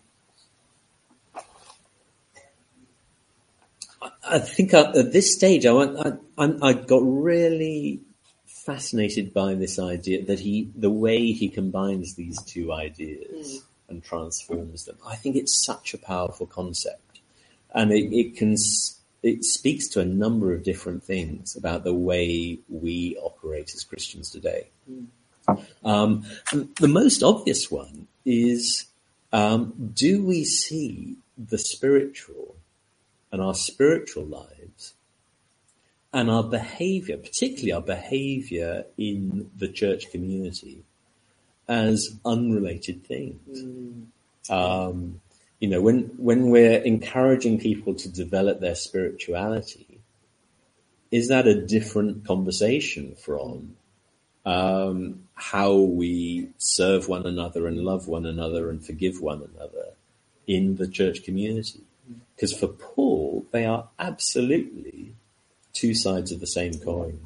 [4.24, 8.02] I- think I, at this stage, I, I, I got really
[8.66, 14.86] fascinated by this idea that he, the way he combines these two ideas and transforms
[14.86, 14.98] them.
[15.06, 17.20] I think it's such a powerful concept,
[17.74, 18.56] and it, it can,
[19.22, 24.30] it speaks to a number of different things about the way we operate as Christians
[24.30, 24.70] today.
[25.84, 26.26] Um,
[26.80, 28.86] the most obvious one is,
[29.34, 32.56] um, do we see the spiritual
[33.32, 34.94] and our spiritual lives
[36.14, 40.84] and our behavior, particularly our behavior in the church community,
[41.68, 43.64] as unrelated things?
[44.50, 45.22] Um,
[45.60, 50.00] you know, when when we're encouraging people to develop their spirituality,
[51.10, 53.78] is that a different conversation from
[54.46, 59.94] um, how we serve one another and love one another and forgive one another
[60.46, 61.82] in the church community?
[62.36, 65.16] Because for Paul, they are absolutely
[65.74, 67.20] two sides of the same coin.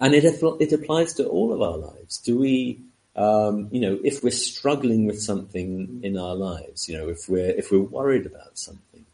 [0.00, 0.24] and it
[0.60, 2.18] it applies to all of our lives.
[2.18, 2.80] Do we,
[3.16, 7.50] um, you know, if we're struggling with something in our lives, you know, if we're
[7.50, 9.04] if we're worried about something,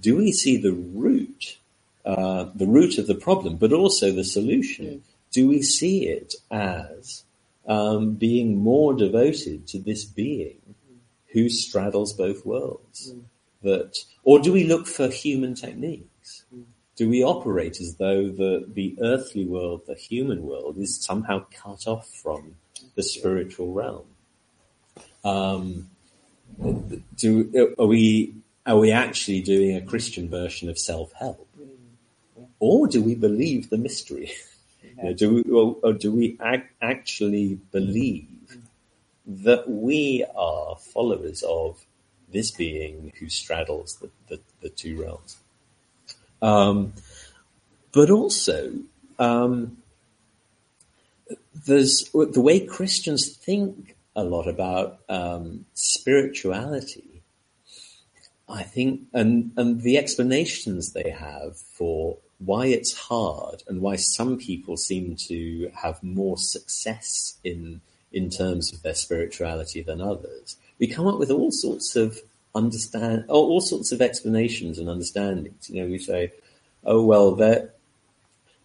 [0.00, 1.58] do we see the root,
[2.04, 5.02] uh, the root of the problem, but also the solution?
[5.32, 7.24] Do we see it as
[7.66, 10.58] um, being more devoted to this being
[11.32, 13.12] who straddles both worlds?
[13.62, 16.44] That, or do we look for human techniques?
[16.94, 21.86] Do we operate as though the, the earthly world, the human world, is somehow cut
[21.86, 22.56] off from
[22.94, 24.04] the spiritual realm?
[25.24, 25.90] Um,
[27.16, 28.34] do are we
[28.66, 31.48] are we actually doing a Christian version of self help,
[32.58, 34.32] or do we believe the mystery?
[34.98, 38.58] You know, do we, or, or do we ac- actually believe
[39.26, 41.84] that we are followers of
[42.30, 45.41] this being who straddles the, the, the two realms?
[46.42, 46.92] Um,
[47.92, 48.72] but also,
[49.18, 49.78] um,
[51.66, 57.22] there's the way Christians think a lot about um, spirituality.
[58.48, 64.36] I think, and and the explanations they have for why it's hard and why some
[64.36, 67.80] people seem to have more success in
[68.12, 70.56] in terms of their spirituality than others.
[70.78, 72.18] We come up with all sorts of
[72.54, 75.70] understand all sorts of explanations and understandings.
[75.70, 76.32] You know, we say,
[76.84, 77.66] "Oh well, they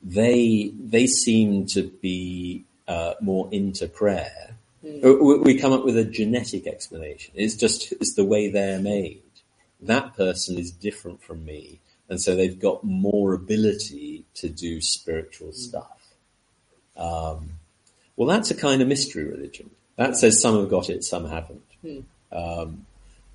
[0.04, 5.44] they they seem to be uh, more into prayer." Mm.
[5.44, 7.34] We come up with a genetic explanation.
[7.36, 9.22] It's just it's the way they're made.
[9.82, 15.52] That person is different from me and so they've got more ability to do spiritual
[15.52, 16.16] stuff.
[16.96, 17.60] Um,
[18.16, 19.70] well, that's a kind of mystery religion.
[19.98, 21.64] That says some have got it, some haven't.
[21.82, 22.00] Hmm.
[22.32, 22.86] Um,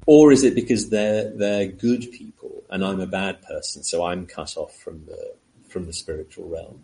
[0.06, 4.26] or is it because they're they're good people and I'm a bad person, so I'm
[4.26, 5.34] cut off from the
[5.68, 6.82] from the spiritual realm?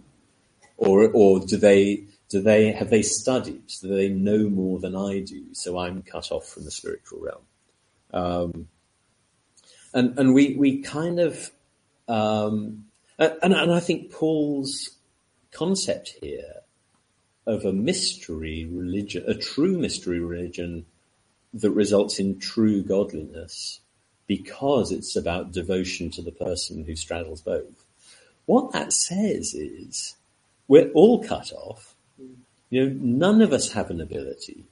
[0.77, 3.67] Or or do they do they have they studied?
[3.81, 7.43] Do they know more than I do, so I'm cut off from the spiritual realm?
[8.13, 8.69] Um,
[9.93, 11.51] and and we we kind of
[12.07, 12.85] um,
[13.19, 14.91] and, and I think Paul's
[15.51, 16.63] concept here
[17.47, 20.87] of a mystery religion, a true mystery religion
[21.55, 23.81] that results in true godliness
[24.27, 27.85] because it's about devotion to the person who straddles both.
[28.47, 30.15] What that says is
[30.67, 31.95] we're all cut off.
[32.71, 34.65] You know, none of us have an ability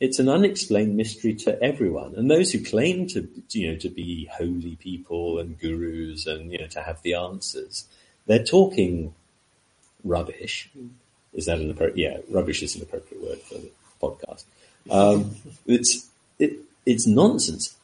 [0.00, 2.14] it's an unexplained mystery to everyone.
[2.16, 6.58] And those who claim to, you know, to be holy people and gurus and, you
[6.58, 7.86] know, to have the answers,
[8.26, 9.14] they're talking
[10.02, 10.70] rubbish.
[11.32, 11.96] Is that an appropriate?
[11.96, 13.70] Yeah, rubbish is an appropriate word for the
[14.02, 14.44] podcast.
[14.90, 17.76] Um, it's, it, it's nonsense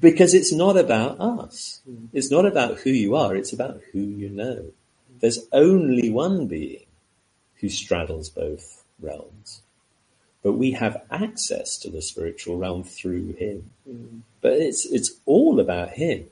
[0.00, 1.80] because it's not about us.
[2.12, 3.34] It's not about who you are.
[3.36, 4.72] It's about who you know.
[5.20, 6.86] There's only one being
[7.60, 9.62] who straddles both realms
[10.46, 13.68] but we have access to the spiritual realm through him.
[13.90, 14.20] Mm.
[14.40, 16.26] But it's it's all about him.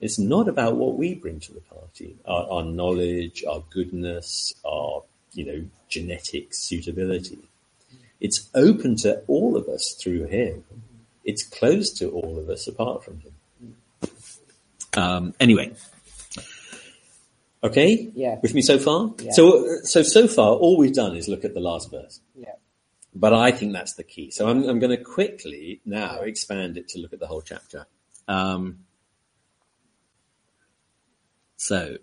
[0.00, 5.04] It's not about what we bring to the party, our, our knowledge, our goodness, our
[5.32, 7.38] you know genetic suitability.
[8.20, 10.64] It's open to all of us through him.
[11.24, 13.34] It's closed to all of us apart from him.
[14.94, 15.74] Um, anyway,
[17.64, 19.14] okay, yeah, with me so far.
[19.18, 19.32] Yeah.
[19.32, 22.20] So so so far, all we've done is look at the last verse.
[22.34, 22.52] Yeah.
[23.14, 24.30] But I think that's the key.
[24.30, 27.86] So I'm, I'm going to quickly now expand it to look at the whole chapter.
[28.26, 28.84] Um,
[31.56, 31.98] so,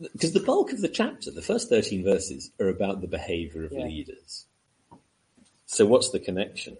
[0.00, 3.72] because the bulk of the chapter, the first 13 verses, are about the behavior of
[3.72, 3.84] yeah.
[3.84, 4.46] leaders.
[5.66, 6.78] So what's the connection?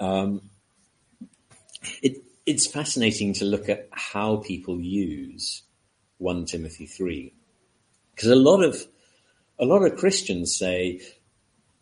[0.00, 0.42] Um,
[2.02, 5.62] it, it's fascinating to look at how people use
[6.18, 7.32] 1 Timothy 3.
[8.14, 8.84] Because a lot of,
[9.58, 11.00] a lot of Christians say,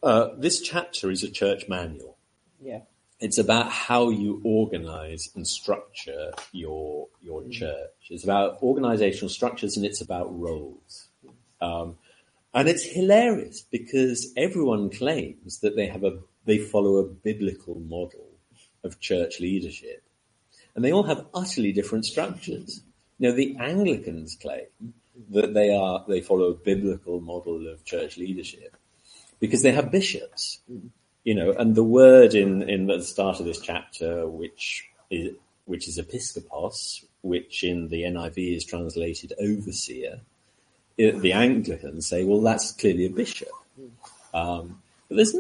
[0.03, 2.17] uh, this chapter is a church manual.
[2.61, 2.81] Yeah.
[3.19, 7.51] It's about how you organize and structure your your mm.
[7.51, 8.11] church.
[8.11, 11.09] It's about organizational structures and it's about roles.
[11.63, 11.97] Um,
[12.53, 18.29] and it's hilarious because everyone claims that they have a they follow a biblical model
[18.85, 20.03] of church leadership,
[20.75, 22.83] and they all have utterly different structures.
[23.19, 24.67] Know, the Anglicans claim
[25.31, 28.77] that they are they follow a biblical model of church leadership,
[29.41, 30.61] because they have bishops,
[31.25, 35.35] you know, and the word in, in the start of this chapter, which is,
[35.65, 40.21] which is episkopos, which in the NIV is translated overseer,
[40.97, 43.49] the Anglicans say, well, that's clearly a bishop.
[44.33, 45.35] Um, but there's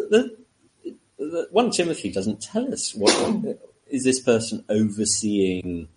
[1.50, 3.58] 1 Timothy doesn't tell us what
[3.88, 5.88] is this person overseeing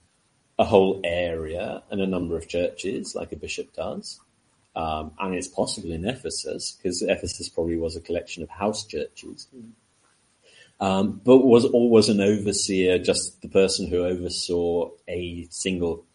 [0.58, 4.20] a whole area and a number of churches like a bishop does.
[4.76, 9.48] Um, and it's possible in Ephesus, because Ephesus probably was a collection of house churches.
[10.80, 16.06] Um, but was always an overseer just the person who oversaw a single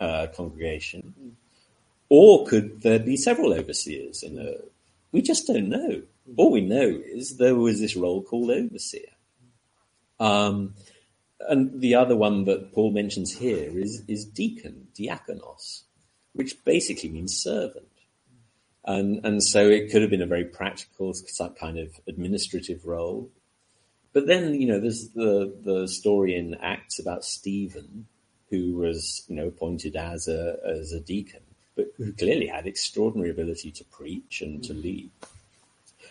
[0.00, 1.36] uh, congregation?
[2.08, 4.52] Or could there be several overseers in a,
[5.12, 6.02] we just don't know.
[6.36, 9.10] All we know is there was this role called overseer.
[10.18, 10.74] Um,
[11.40, 15.82] and the other one that Paul mentions here is, is deacon, diakonos,
[16.32, 17.88] which basically means servant.
[18.84, 21.14] And, and so it could have been a very practical
[21.58, 23.30] kind of administrative role.
[24.12, 28.06] But then, you know, there's the, the story in Acts about Stephen,
[28.50, 31.40] who was, you know, appointed as a, as a deacon,
[31.74, 35.10] but who clearly had extraordinary ability to preach and to lead.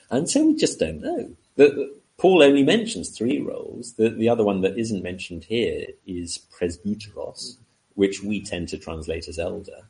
[0.09, 1.31] And so we just don't know.
[1.55, 3.93] The, Paul only mentions three roles.
[3.93, 7.57] The, the other one that isn't mentioned here is presbyteros,
[7.95, 9.87] which we tend to translate as elder.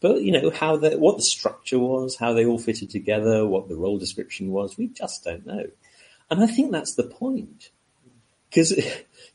[0.00, 3.68] But you know how the what the structure was, how they all fitted together, what
[3.68, 5.68] the role description was, we just don't know.
[6.30, 7.70] And I think that's the point,
[8.50, 8.74] because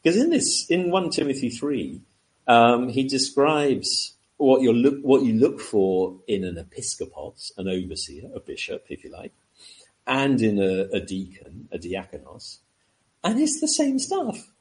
[0.03, 2.01] because in this in one Timothy three,
[2.47, 8.29] um, he describes what you look what you look for in an episcopos, an overseer,
[8.35, 9.33] a bishop, if you like,
[10.07, 12.59] and in a, a deacon, a diakonos,
[13.23, 14.51] and it's the same stuff.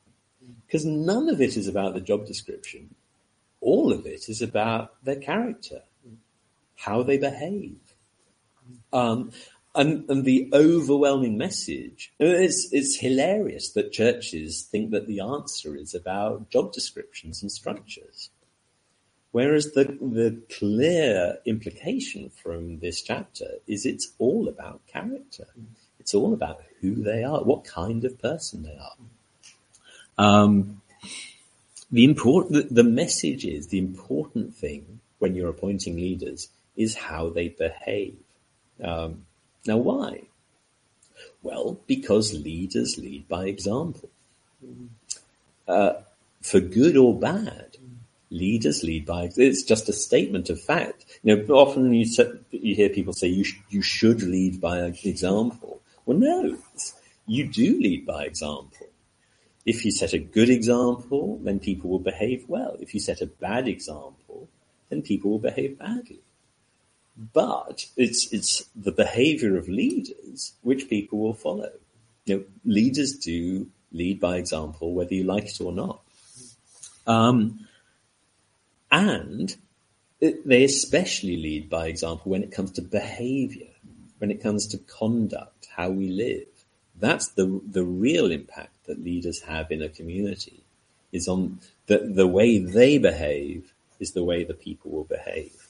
[0.66, 2.94] Because none of it is about the job description.
[3.60, 5.82] All of it is about their character,
[6.76, 7.76] how they behave.
[8.92, 9.32] Um,
[9.74, 15.94] and, and the overwhelming message, it's, it's hilarious that churches think that the answer is
[15.94, 18.30] about job descriptions and structures.
[19.32, 25.46] Whereas the, the clear implication from this chapter is it's all about character.
[26.00, 28.96] It's all about who they are, what kind of person they are.
[30.18, 30.82] Um,
[31.92, 37.28] the important, the, the message is the important thing when you're appointing leaders is how
[37.28, 38.16] they behave.
[38.82, 39.26] Um,
[39.66, 40.22] now, why?
[41.42, 44.08] Well, because leaders lead by example.
[45.68, 45.92] Uh,
[46.40, 47.69] for good or bad,
[48.30, 49.30] leaders lead by.
[49.36, 51.04] It's just a statement of fact.
[51.22, 52.06] You know, often you
[52.50, 55.80] you hear people say you sh- you should lead by example.
[56.06, 56.58] Well, no,
[57.26, 58.86] you do lead by example.
[59.66, 62.76] If you set a good example, then people will behave well.
[62.80, 64.48] If you set a bad example,
[64.88, 66.20] then people will behave badly.
[67.32, 71.72] But it's it's the behavior of leaders which people will follow.
[72.24, 76.00] You know, leaders do lead by example, whether you like it or not.
[77.06, 77.66] Um,
[78.90, 79.56] and
[80.20, 83.70] they especially lead by example when it comes to behavior,
[84.18, 86.46] when it comes to conduct, how we live.
[86.98, 90.62] That's the, the real impact that leaders have in a community
[91.12, 95.68] is on the, the way they behave is the way the people will behave.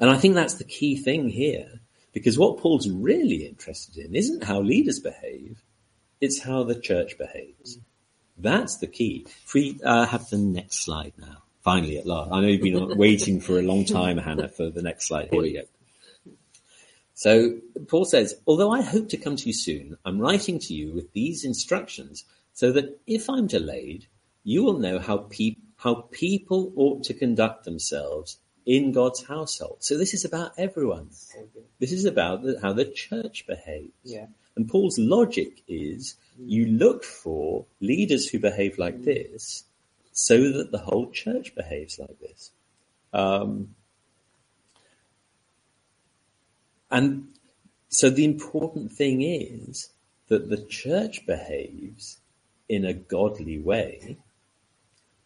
[0.00, 1.80] And I think that's the key thing here
[2.12, 5.62] because what Paul's really interested in isn't how leaders behave.
[6.20, 7.78] It's how the church behaves.
[8.38, 9.26] That's the key.
[9.26, 11.42] If we uh, have the next slide now.
[11.66, 12.30] Finally, at last.
[12.30, 15.30] I know you've been waiting for a long time, Hannah, for the next slide.
[15.32, 15.62] Here we go.
[17.14, 17.58] So
[17.88, 21.12] Paul says, although I hope to come to you soon, I'm writing to you with
[21.12, 24.06] these instructions so that if I'm delayed,
[24.44, 29.78] you will know how, pe- how people ought to conduct themselves in God's household.
[29.80, 31.10] So this is about everyone.
[31.80, 33.90] This is about the, how the church behaves.
[34.04, 34.26] Yeah.
[34.54, 39.64] And Paul's logic is you look for leaders who behave like this
[40.18, 42.50] so that the whole church behaves like this.
[43.12, 43.74] Um,
[46.90, 47.28] and
[47.90, 49.90] so the important thing is
[50.28, 52.18] that the church behaves
[52.66, 54.16] in a godly way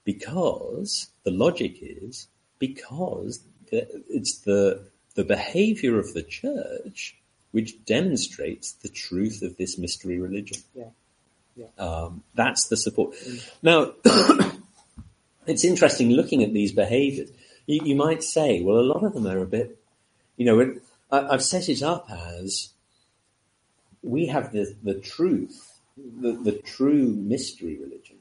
[0.03, 2.26] because the logic is
[2.59, 7.16] because it's the the behavior of the church
[7.53, 10.61] which demonstrates the truth of this mystery religion.
[10.74, 10.91] Yeah.
[11.57, 11.66] Yeah.
[11.78, 13.14] Um, that's the support.
[13.62, 13.93] Now,
[15.51, 17.31] it's interesting looking at these behaviors.
[17.67, 19.79] You, you, might say, well, a lot of them are a bit,
[20.37, 20.75] you know,
[21.11, 22.71] I, have set it up as
[24.03, 28.17] we have the, the truth, the, the true mystery religion.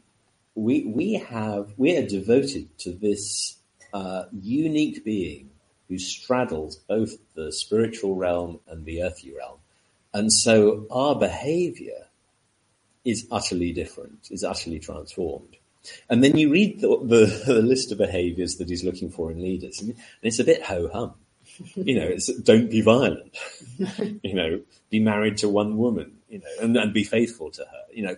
[0.56, 3.58] We, we have, we are devoted to this
[3.94, 5.50] uh, unique being
[5.88, 9.58] who straddles both the spiritual realm and the earthly realm.
[10.14, 12.08] And so our behavior
[13.06, 15.56] is utterly different, is utterly transformed.
[16.10, 19.42] And then you read the, the, the, list of behaviors that he's looking for in
[19.42, 21.14] leaders, and it's a bit ho hum.
[21.76, 23.38] You know, it's don't be violent.
[24.24, 26.18] you know, be married to one woman.
[26.30, 27.84] You know, and, and be faithful to her.
[27.94, 28.16] You know,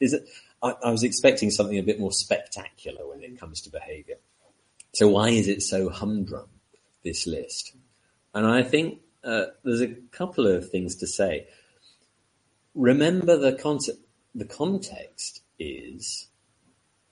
[0.00, 0.28] is it?
[0.62, 4.16] I, I was expecting something a bit more spectacular when it comes to behaviour.
[4.92, 6.48] So why is it so humdrum?
[7.04, 7.74] This list,
[8.34, 11.46] And I think uh, there's a couple of things to say.
[12.74, 14.00] Remember the concept,
[14.34, 16.26] the context is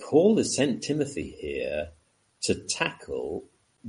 [0.00, 1.88] Paul has sent Timothy here
[2.42, 3.44] to tackle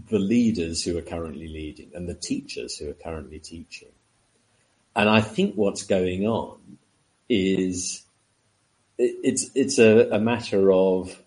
[0.09, 3.89] the leaders who are currently leading and the teachers who are currently teaching.
[4.95, 6.57] And I think what's going on
[7.29, 8.03] is
[8.97, 11.21] it's it's a, a matter of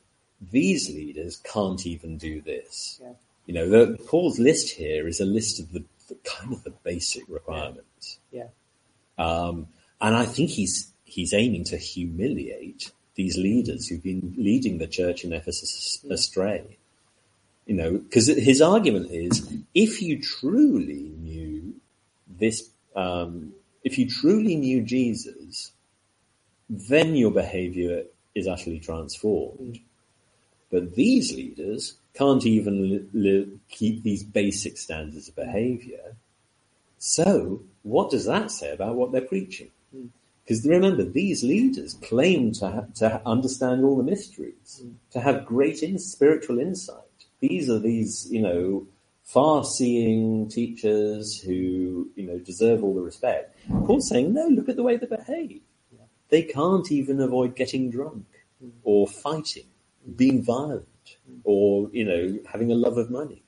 [0.50, 3.00] these leaders can't even do this.
[3.02, 3.12] Yeah.
[3.46, 6.70] You know, the, Paul's list here is a list of the, the kind of the
[6.70, 8.18] basic requirements.
[8.30, 8.48] Yeah.
[9.18, 9.68] Um,
[10.00, 15.24] and I think he's he's aiming to humiliate these leaders who've been leading the church
[15.24, 16.76] in Ephesus astray.
[17.66, 21.74] You know, because his argument is if you truly knew
[22.26, 23.52] this, um,
[23.84, 25.72] if you truly knew Jesus,
[26.68, 28.04] then your behavior
[28.34, 29.80] is utterly transformed.
[30.70, 36.16] But these leaders can't even li- li- keep these basic standards of behavior.
[36.98, 39.70] So, what does that say about what they're preaching?
[40.50, 44.94] Because remember, these leaders claim to ha- to understand all the mysteries, mm.
[45.12, 47.18] to have great in- spiritual insight.
[47.38, 48.88] These are these, you know,
[49.22, 53.56] far-seeing teachers who, you know, deserve all the respect.
[53.86, 55.60] Paul's saying, no, look at the way they behave.
[56.30, 58.26] They can't even avoid getting drunk
[58.60, 58.72] mm.
[58.82, 59.68] or fighting,
[60.04, 60.16] mm.
[60.16, 63.44] being violent, or you know, having a love of money.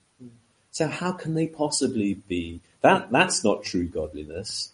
[0.70, 3.11] So how can they possibly be that?
[3.11, 4.71] That's not true godliness.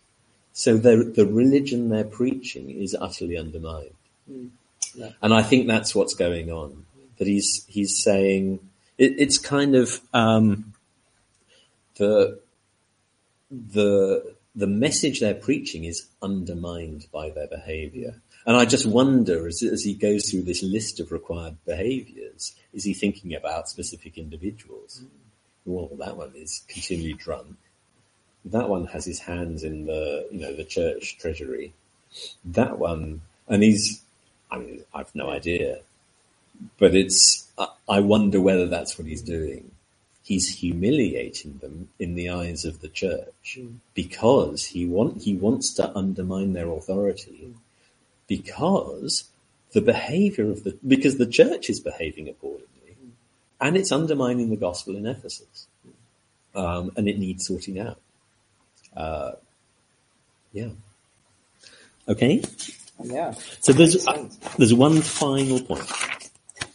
[0.58, 3.94] So the the religion they're preaching is utterly undermined,
[4.92, 5.10] Yeah.
[5.22, 6.84] and I think that's what's going on.
[7.18, 8.58] That he's he's saying
[9.04, 10.74] it, it's kind of um,
[11.94, 12.40] the
[13.50, 18.20] the the message they're preaching is undermined by their behavior.
[18.44, 22.82] And I just wonder, as, as he goes through this list of required behaviors, is
[22.82, 25.02] he thinking about specific individuals?
[25.64, 27.54] Well, that one is continually drunk.
[28.50, 31.72] That one has his hands in the, you know, the church treasury.
[32.44, 34.02] That one, and he's,
[34.50, 35.80] I mean, I've no idea,
[36.78, 37.48] but it's,
[37.88, 39.70] I- wonder whether that's what he's doing.
[40.22, 43.76] He's humiliating them in the eyes of the church hmm.
[43.94, 47.52] because he want, he wants to undermine their authority hmm.
[48.26, 49.24] because
[49.72, 53.10] the behavior of the, because the church is behaving accordingly hmm.
[53.60, 55.66] and it's undermining the gospel in Ephesus.
[56.54, 58.00] Um, and it needs sorting out.
[58.98, 59.32] Uh,
[60.52, 60.70] yeah.
[62.08, 62.42] Okay.
[63.02, 63.32] Yeah.
[63.60, 64.28] So there's uh,
[64.58, 65.88] there's one final point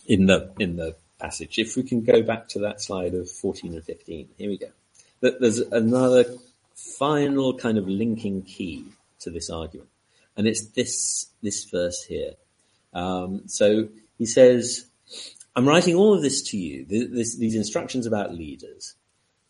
[0.07, 1.59] in the in the passage.
[1.59, 4.67] If we can go back to that slide of 14 and 15, here we go.
[5.21, 6.26] Th- There's another
[6.76, 8.86] final kind of linking key
[9.19, 9.89] to this argument,
[10.38, 12.34] and it's this this verse here.
[12.93, 14.86] Um, so he says,
[15.57, 18.95] "I'm writing all of this to you, th- this, these instructions about leaders,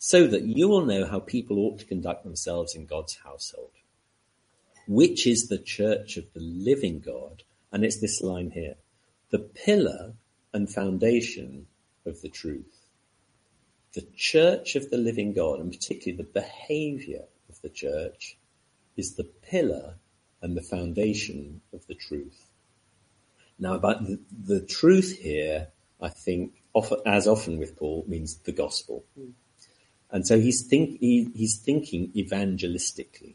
[0.06, 3.72] so that you will know how people ought to conduct themselves in God's household."
[4.88, 7.44] which is the church of the living God.
[7.72, 8.76] And it's this line here,
[9.32, 10.14] the pillar
[10.54, 11.68] and foundation
[12.06, 12.88] of the truth.
[13.94, 18.38] The church of the living God, and particularly the behavior of the church,
[18.98, 19.96] is the pillar
[20.42, 22.50] and the foundation of the truth.
[23.58, 25.70] Now, about the, the truth here,
[26.02, 29.06] I think, often, as often with Paul, means the gospel.
[29.16, 29.30] Hmm.
[30.14, 33.34] And so he's think he, he's thinking evangelistically.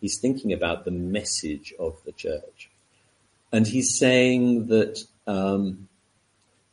[0.00, 2.70] He's thinking about the message of the church,
[3.52, 5.88] and he's saying that um,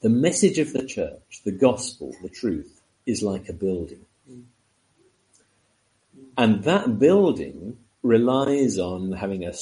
[0.01, 4.05] the message of the church, the gospel, the truth, is like a building,
[6.37, 9.53] and that building relies on having a,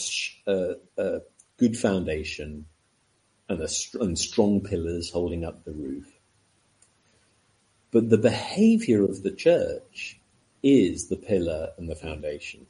[0.45, 1.21] a, a
[1.57, 2.65] good foundation
[3.47, 3.69] and, a
[3.99, 6.18] and strong pillars holding up the roof.
[7.91, 10.19] But the behavior of the church
[10.61, 12.67] is the pillar and the foundation.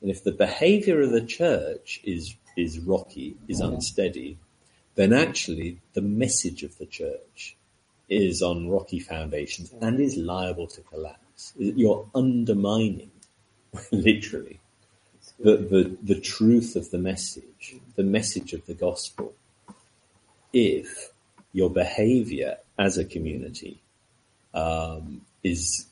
[0.00, 4.38] And if the behavior of the church is, is rocky, is unsteady,
[4.94, 7.56] then actually the message of the church
[8.08, 11.52] is on rocky foundations and is liable to collapse.
[11.56, 13.10] You're undermining,
[13.92, 14.60] literally,
[15.38, 19.34] the, the, the truth of the message, the message of the gospel,
[20.52, 21.12] if
[21.52, 23.80] your behavior as a community
[24.54, 25.86] um, is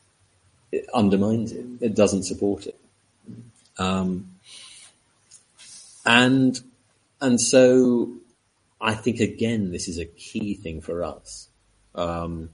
[0.73, 1.65] it undermines it.
[1.81, 2.79] It doesn't support it.
[3.79, 4.37] Um,
[6.05, 6.61] and
[7.21, 8.13] and so
[8.81, 11.49] I think again this is a key thing for us.
[11.95, 12.51] Um,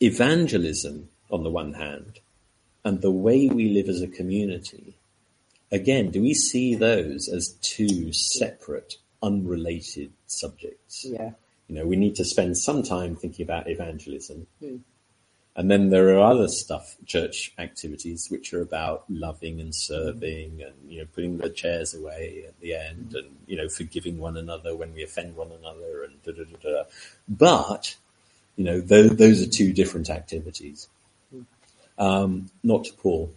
[0.00, 2.20] evangelism on the one hand,
[2.84, 4.94] and the way we live as a community.
[5.70, 11.04] Again, do we see those as two separate, unrelated subjects?
[11.04, 11.32] Yeah.
[11.68, 14.46] You know, we need to spend some time thinking about evangelism.
[14.60, 14.76] Hmm.
[15.54, 20.74] And then there are other stuff, church activities, which are about loving and serving and,
[20.88, 24.76] you know, putting the chairs away at the end and, you know, forgiving one another
[24.76, 26.84] when we offend one another and da da da da.
[27.28, 27.96] But,
[28.54, 30.88] you know, those, those are two different activities.
[31.98, 33.34] Um, not to Paul.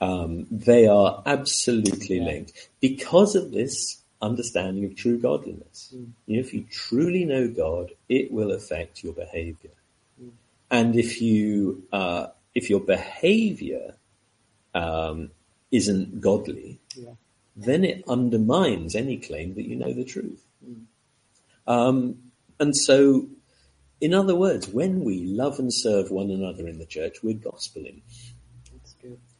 [0.00, 5.92] Um, they are absolutely linked because of this understanding of true godliness.
[6.26, 9.70] You know, if you truly know God, it will affect your behavior.
[10.70, 13.96] And if you, uh, if your behavior,
[14.74, 15.30] um,
[15.70, 17.14] isn't godly, Yeah.
[17.56, 20.46] then it undermines any claim that you know the truth.
[21.66, 23.28] Um, and so,
[24.00, 28.02] in other words, when we love and serve one another in the church, we're gospeling.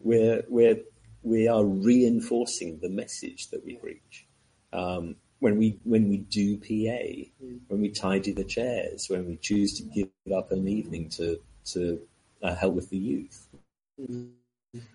[0.01, 0.81] We're, we're,
[1.23, 4.27] we are reinforcing the message that we preach.
[4.73, 7.27] Um, when we, when we do PA,
[7.67, 12.01] when we tidy the chairs, when we choose to give up an evening to, to
[12.43, 13.49] uh, help with the youth.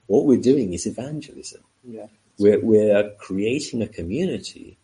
[0.06, 1.62] What we're doing is evangelism.
[1.84, 2.08] Yeah.
[2.40, 4.78] We're, we're creating a community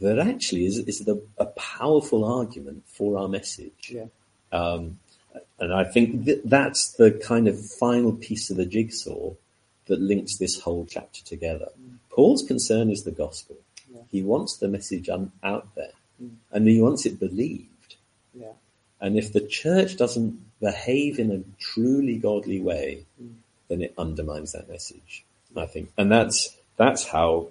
[0.00, 3.90] that actually is, is the, a powerful argument for our message.
[3.90, 4.06] Yeah.
[4.52, 4.98] Um,
[5.58, 9.32] and I think that that's the kind of final piece of the jigsaw
[9.86, 11.68] that links this whole chapter together.
[12.10, 13.56] Paul's concern is the gospel.
[14.14, 14.20] Yeah.
[14.20, 15.92] He wants the message out there
[16.52, 17.96] and he wants it believed.
[18.32, 18.52] Yeah.
[19.00, 23.04] And if the church doesn't behave in a truly godly way,
[23.68, 25.24] then it undermines that message,
[25.56, 25.90] I think.
[25.98, 27.48] And that's, that's how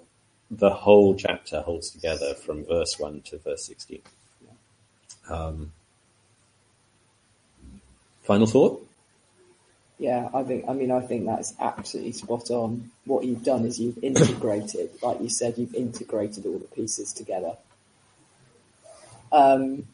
[0.50, 4.02] the whole chapter holds together from verse 1 to verse 16.
[5.30, 5.72] Um,
[8.24, 8.88] final thought?
[10.04, 12.92] Yeah, I think, I mean, I think that's absolutely spot on.
[13.06, 17.54] What you've done is you've integrated, like you said, you've integrated all the pieces together.
[19.32, 19.88] Um,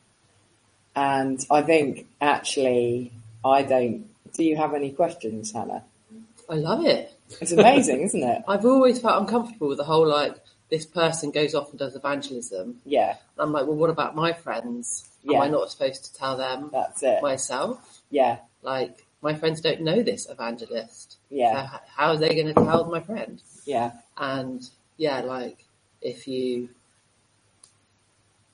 [0.96, 3.12] and I think actually,
[3.46, 5.84] I don't, do you have any questions, Hannah?
[6.50, 7.14] I love it.
[7.40, 8.42] It's amazing, isn't it?
[8.48, 10.38] I've always felt uncomfortable with the whole like
[10.72, 12.82] this person goes off and does evangelism.
[12.84, 15.08] Yeah, And I'm like, well, what about my friends?
[15.22, 15.38] Yeah.
[15.38, 17.22] Am I not supposed to tell them that's it.
[17.22, 18.02] myself?
[18.10, 21.18] Yeah, Like, my friends don't know this evangelist.
[21.30, 21.70] Yeah.
[21.70, 23.42] So how are they going to tell my friend?
[23.66, 24.68] yeah, And
[24.98, 25.66] yeah, like
[26.02, 26.70] if you,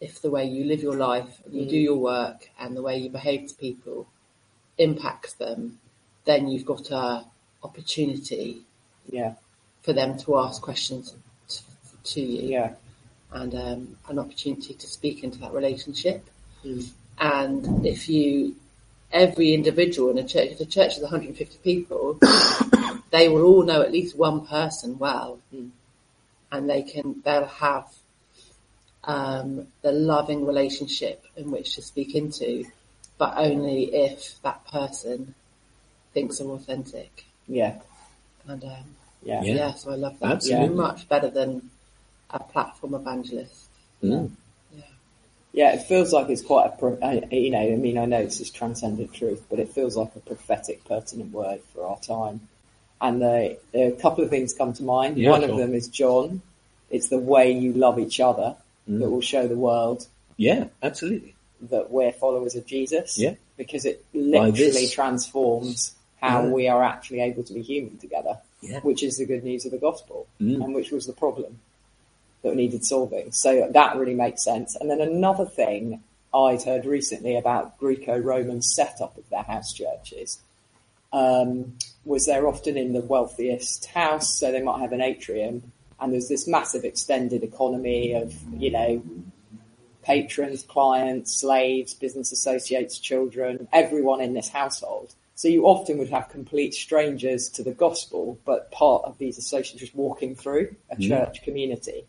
[0.01, 2.97] if the way you live your life, and you do your work, and the way
[2.97, 4.07] you behave to people
[4.77, 5.79] impacts them,
[6.25, 7.25] then you've got a
[7.63, 8.63] opportunity
[9.09, 9.33] yeah,
[9.81, 11.15] for them to ask questions
[11.47, 11.63] t-
[12.03, 12.73] to you yeah,
[13.31, 16.27] and um, an opportunity to speak into that relationship.
[16.65, 16.89] Mm.
[17.17, 18.55] And if you,
[19.15, 22.19] every individual in a church, if the church is 150 people,
[23.11, 25.71] they will all know at least one person well, Mm.
[26.51, 27.87] and they can they'll have
[29.05, 32.65] um, the loving relationship in which to speak into,
[33.17, 35.33] but only if that person
[36.13, 37.25] thinks they're authentic.
[37.47, 37.79] yeah,
[38.47, 38.85] And um,
[39.23, 39.55] yeah, Yeah.
[39.55, 40.31] yeah, so I love that.
[40.31, 40.75] Absolutely.
[40.75, 41.69] Much better than
[42.31, 43.69] a platform evangelist.
[44.03, 44.31] Mm.
[45.55, 45.73] Yeah.
[45.73, 49.13] It feels like it's quite a, you know, I mean, I know this is transcendent
[49.13, 52.41] truth, but it feels like a prophetic, pertinent word for our time.
[53.01, 55.17] And the, a couple of things come to mind.
[55.17, 56.41] Yeah, One of them is John.
[56.89, 58.55] It's the way you love each other
[58.87, 58.99] Mm.
[58.99, 60.05] that will show the world
[60.37, 61.33] Yeah, absolutely.
[61.71, 63.17] that we're followers of Jesus.
[63.17, 63.33] Yeah.
[63.57, 66.49] Because it literally transforms how Yeah.
[66.51, 68.81] we are actually able to be human together, Yeah.
[68.81, 70.63] which is the good news of the gospel Mm.
[70.63, 71.59] and which was the problem
[72.45, 73.31] that needed solving.
[73.31, 74.75] So that really makes sense.
[74.75, 76.01] And then another thing
[76.33, 80.41] I'd heard recently about Greco-Roman setup of their house churches
[81.11, 86.13] um, was they're often in the wealthiest house, so they might have an atrium, and
[86.13, 89.01] there's this massive extended economy of, you know,
[90.03, 95.15] patrons, clients, slaves, business associates, children, everyone in this household.
[95.35, 99.81] So you often would have complete strangers to the gospel, but part of these associates
[99.81, 102.05] just walking through a church community.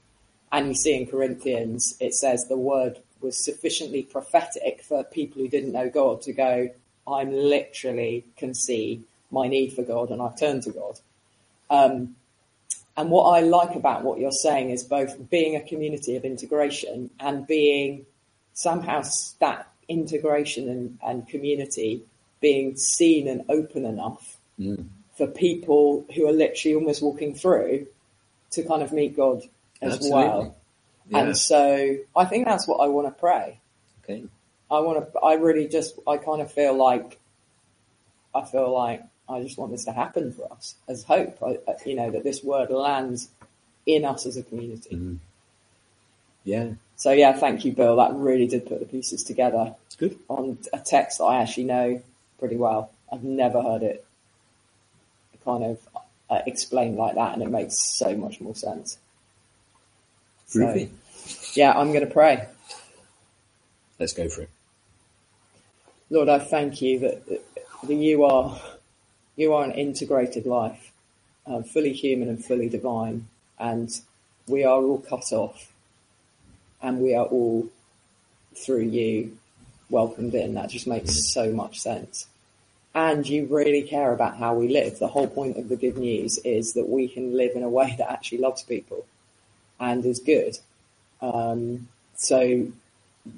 [0.57, 5.48] And you see in Corinthians, it says the word was sufficiently prophetic for people who
[5.48, 6.70] didn't know God to go,
[7.07, 10.98] I'm literally can see my need for God and I've turned to God.
[11.68, 12.16] Um,
[12.96, 17.11] and what I like about what you're saying is both being a community of integration
[17.20, 18.07] and being
[18.54, 19.02] somehow
[19.40, 22.02] that integration and, and community
[22.40, 24.86] being seen and open enough Mm.
[25.18, 27.88] for people who are literally almost walking through
[28.52, 29.42] to kind of meet God
[29.82, 30.22] as Absolutely.
[30.24, 30.56] well.
[31.08, 31.18] Yeah.
[31.18, 33.60] And so I think that's what I want to pray.
[34.04, 34.24] Okay.
[34.70, 37.18] I want to, I really just, I kind of feel like,
[38.34, 41.94] I feel like I just want this to happen for us as hope, I, you
[41.94, 43.28] know, that this word lands
[43.86, 44.96] in us as a community.
[44.96, 45.18] Mm.
[46.44, 47.96] Yeah, So yeah, thank you, Bill.
[47.96, 50.16] That really did put the pieces together it's good.
[50.28, 52.02] on a text that I actually know
[52.38, 52.92] pretty well.
[53.12, 54.04] I've never heard it
[55.44, 55.78] kind of
[56.28, 58.98] uh, explained like that, and it makes so much more sense.
[60.47, 60.88] So,
[61.55, 62.47] yeah, I'm going to pray.
[63.99, 64.51] Let's go for it.
[66.09, 68.61] Lord, I thank you that, that you are
[69.34, 70.92] you are an integrated life,
[71.47, 73.26] um, fully human and fully divine,
[73.59, 74.01] and
[74.47, 75.72] we are all cut off,
[76.80, 77.68] and we are all
[78.55, 79.36] through you
[79.90, 80.55] welcomed in.
[80.55, 82.28] That just makes so much sense.
[82.94, 84.99] And you really care about how we live.
[84.99, 87.94] The whole point of the good news is that we can live in a way
[87.99, 89.05] that actually loves people
[89.80, 90.58] and is good.
[91.20, 92.68] Um, so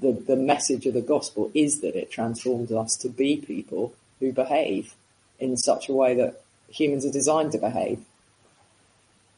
[0.00, 4.32] the the message of the gospel is that it transforms us to be people who
[4.32, 4.94] behave
[5.38, 8.00] in such a way that humans are designed to behave.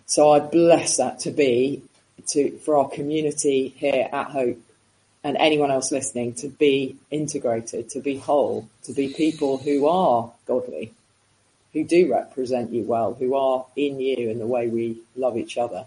[0.06, 1.82] So I bless that to be
[2.28, 4.58] to for our community here at Hope
[5.22, 10.32] and anyone else listening to be integrated, to be whole, to be people who are
[10.46, 10.92] godly,
[11.72, 15.58] who do represent you well, who are in you in the way we love each
[15.58, 15.84] other.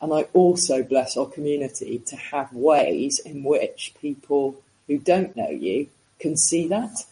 [0.00, 5.50] And I also bless our community to have ways in which people who don't know
[5.50, 5.88] you
[6.18, 7.04] can see that.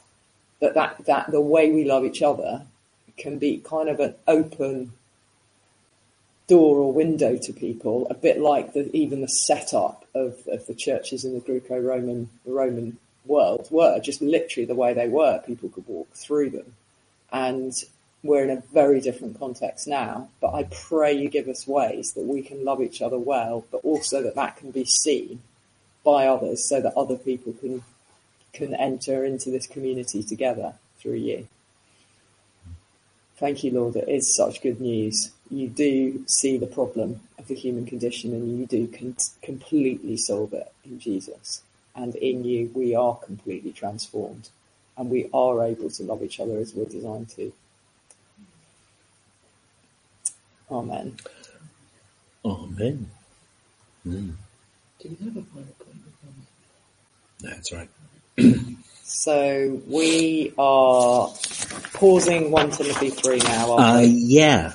[0.61, 2.63] That, that, that the way we love each other
[3.17, 4.93] can be kind of an open
[6.49, 10.75] door or window to people, a bit like the, even the setup of, of the
[10.75, 15.43] churches in the Greco-Roman Roman world were, just literally the way they were.
[15.47, 16.75] People could walk through them.
[17.31, 17.73] And
[18.29, 22.27] we're in a very different context now, but I pray you give us ways that
[22.27, 25.41] we can love each other well, but also that that can be seen
[26.05, 27.83] by others so that other people can,
[28.53, 31.49] can enter into this community together through you.
[33.39, 33.97] Thank you, Lord.
[33.97, 35.31] It is such good news.
[35.51, 40.53] You do see the problem of the human condition and you do con- completely solve
[40.53, 41.63] it in Jesus.
[41.97, 44.51] And in you, we are completely transformed
[44.99, 47.55] and we are able to love each other as we're designed to.
[50.71, 51.17] Amen.
[52.45, 53.11] Amen.
[54.07, 54.33] Mm.
[55.01, 55.99] Do you have a final point?
[57.41, 57.89] That's right.
[59.11, 61.33] So we are
[61.95, 63.73] pausing 1 Timothy 3 now.
[63.73, 64.07] Uh, aren't we?
[64.09, 64.75] yeah.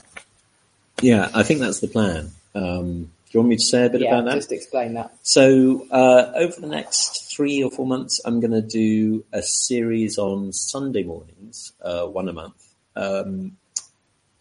[1.04, 2.32] Yeah, I think that's the plan.
[2.56, 4.36] Um, do you want me to say a bit yeah, about that?
[4.36, 5.14] just explain that.
[5.22, 10.18] So uh, over the next three or four months, I'm going to do a series
[10.18, 12.56] on Sunday mornings, uh, one a month,
[12.96, 13.58] um,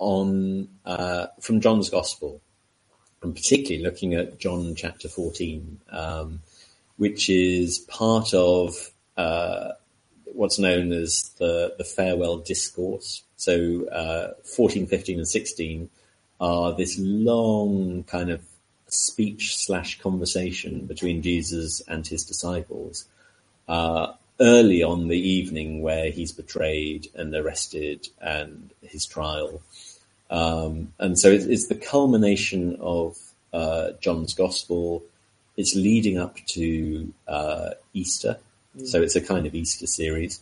[0.02, 2.40] on uh, from John's Gospel,
[3.22, 6.40] and particularly looking at John chapter 14, um,
[6.96, 9.72] which is part of uh,
[10.24, 13.22] what's known as the the farewell discourse.
[13.36, 15.90] So uh, 14, 15, and 16
[16.40, 18.42] are this long kind of
[18.86, 23.06] speech slash conversation between Jesus and his disciples
[23.68, 29.62] uh, early on the evening where he's betrayed and arrested and his trial.
[30.30, 33.18] Um, and so it's, it's the culmination of
[33.52, 35.02] uh, John's gospel.
[35.56, 38.38] It's leading up to uh, Easter,
[38.84, 40.40] so it's a kind of Easter series.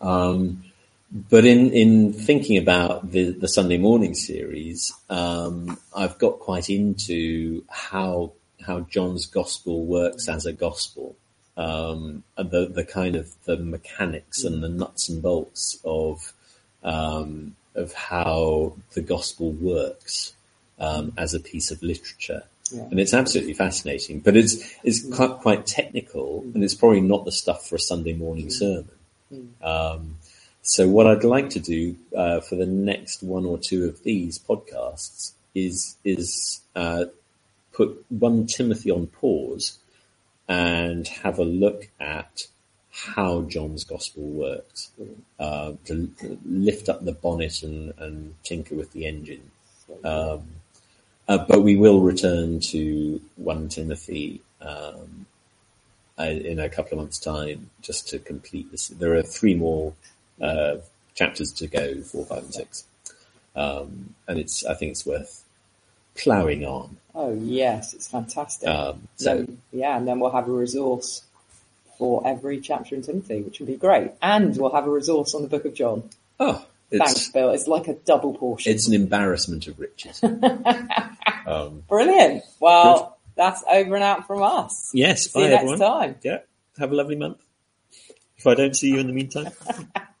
[0.00, 0.64] Um,
[1.12, 7.64] but in, in thinking about the, the Sunday morning series, um, I've got quite into
[7.68, 8.32] how
[8.64, 11.16] how John's gospel works as a gospel,
[11.56, 16.32] um, and the the kind of the mechanics and the nuts and bolts of
[16.84, 20.32] um, of how the gospel works
[20.78, 22.44] um, as a piece of literature.
[22.72, 22.82] Yeah.
[22.82, 27.32] And it's absolutely fascinating, but it's it's quite, quite technical, and it's probably not the
[27.32, 28.90] stuff for a Sunday morning sermon.
[29.62, 30.16] Um,
[30.62, 34.38] so what I'd like to do uh, for the next one or two of these
[34.38, 37.06] podcasts is is uh,
[37.72, 39.78] put one Timothy on pause
[40.48, 42.46] and have a look at
[43.06, 44.90] how John's gospel works,
[45.38, 46.10] uh, to
[46.44, 49.50] lift up the bonnet and, and tinker with the engine.
[50.04, 50.42] Um,
[51.28, 55.26] uh, but we will return to 1 Timothy um,
[56.18, 58.88] uh, in a couple of months' time just to complete this.
[58.88, 59.92] There are three more
[60.40, 60.76] uh,
[61.14, 62.84] chapters to go, four, five, and six.
[63.56, 65.44] Um, and it's, I think it's worth
[66.16, 66.96] ploughing on.
[67.14, 68.68] Oh yes, it's fantastic.
[68.68, 71.22] Um, so, Then- yeah, and then we'll have a resource
[72.00, 74.10] for every chapter in Timothy, which would be great.
[74.22, 76.08] And we'll have a resource on the Book of John.
[76.40, 77.50] oh, Thanks, Bill.
[77.50, 78.72] It's like a double portion.
[78.72, 80.20] it's an embarrassment of riches.
[81.46, 82.42] um, Brilliant.
[82.58, 84.90] Well, that's over and out from us.
[84.92, 85.78] yes, See you bye next everyone.
[85.78, 86.16] time.
[86.22, 86.38] Yeah,
[86.78, 87.44] have a lovely month.
[88.38, 89.52] If I don't see you in the meantime.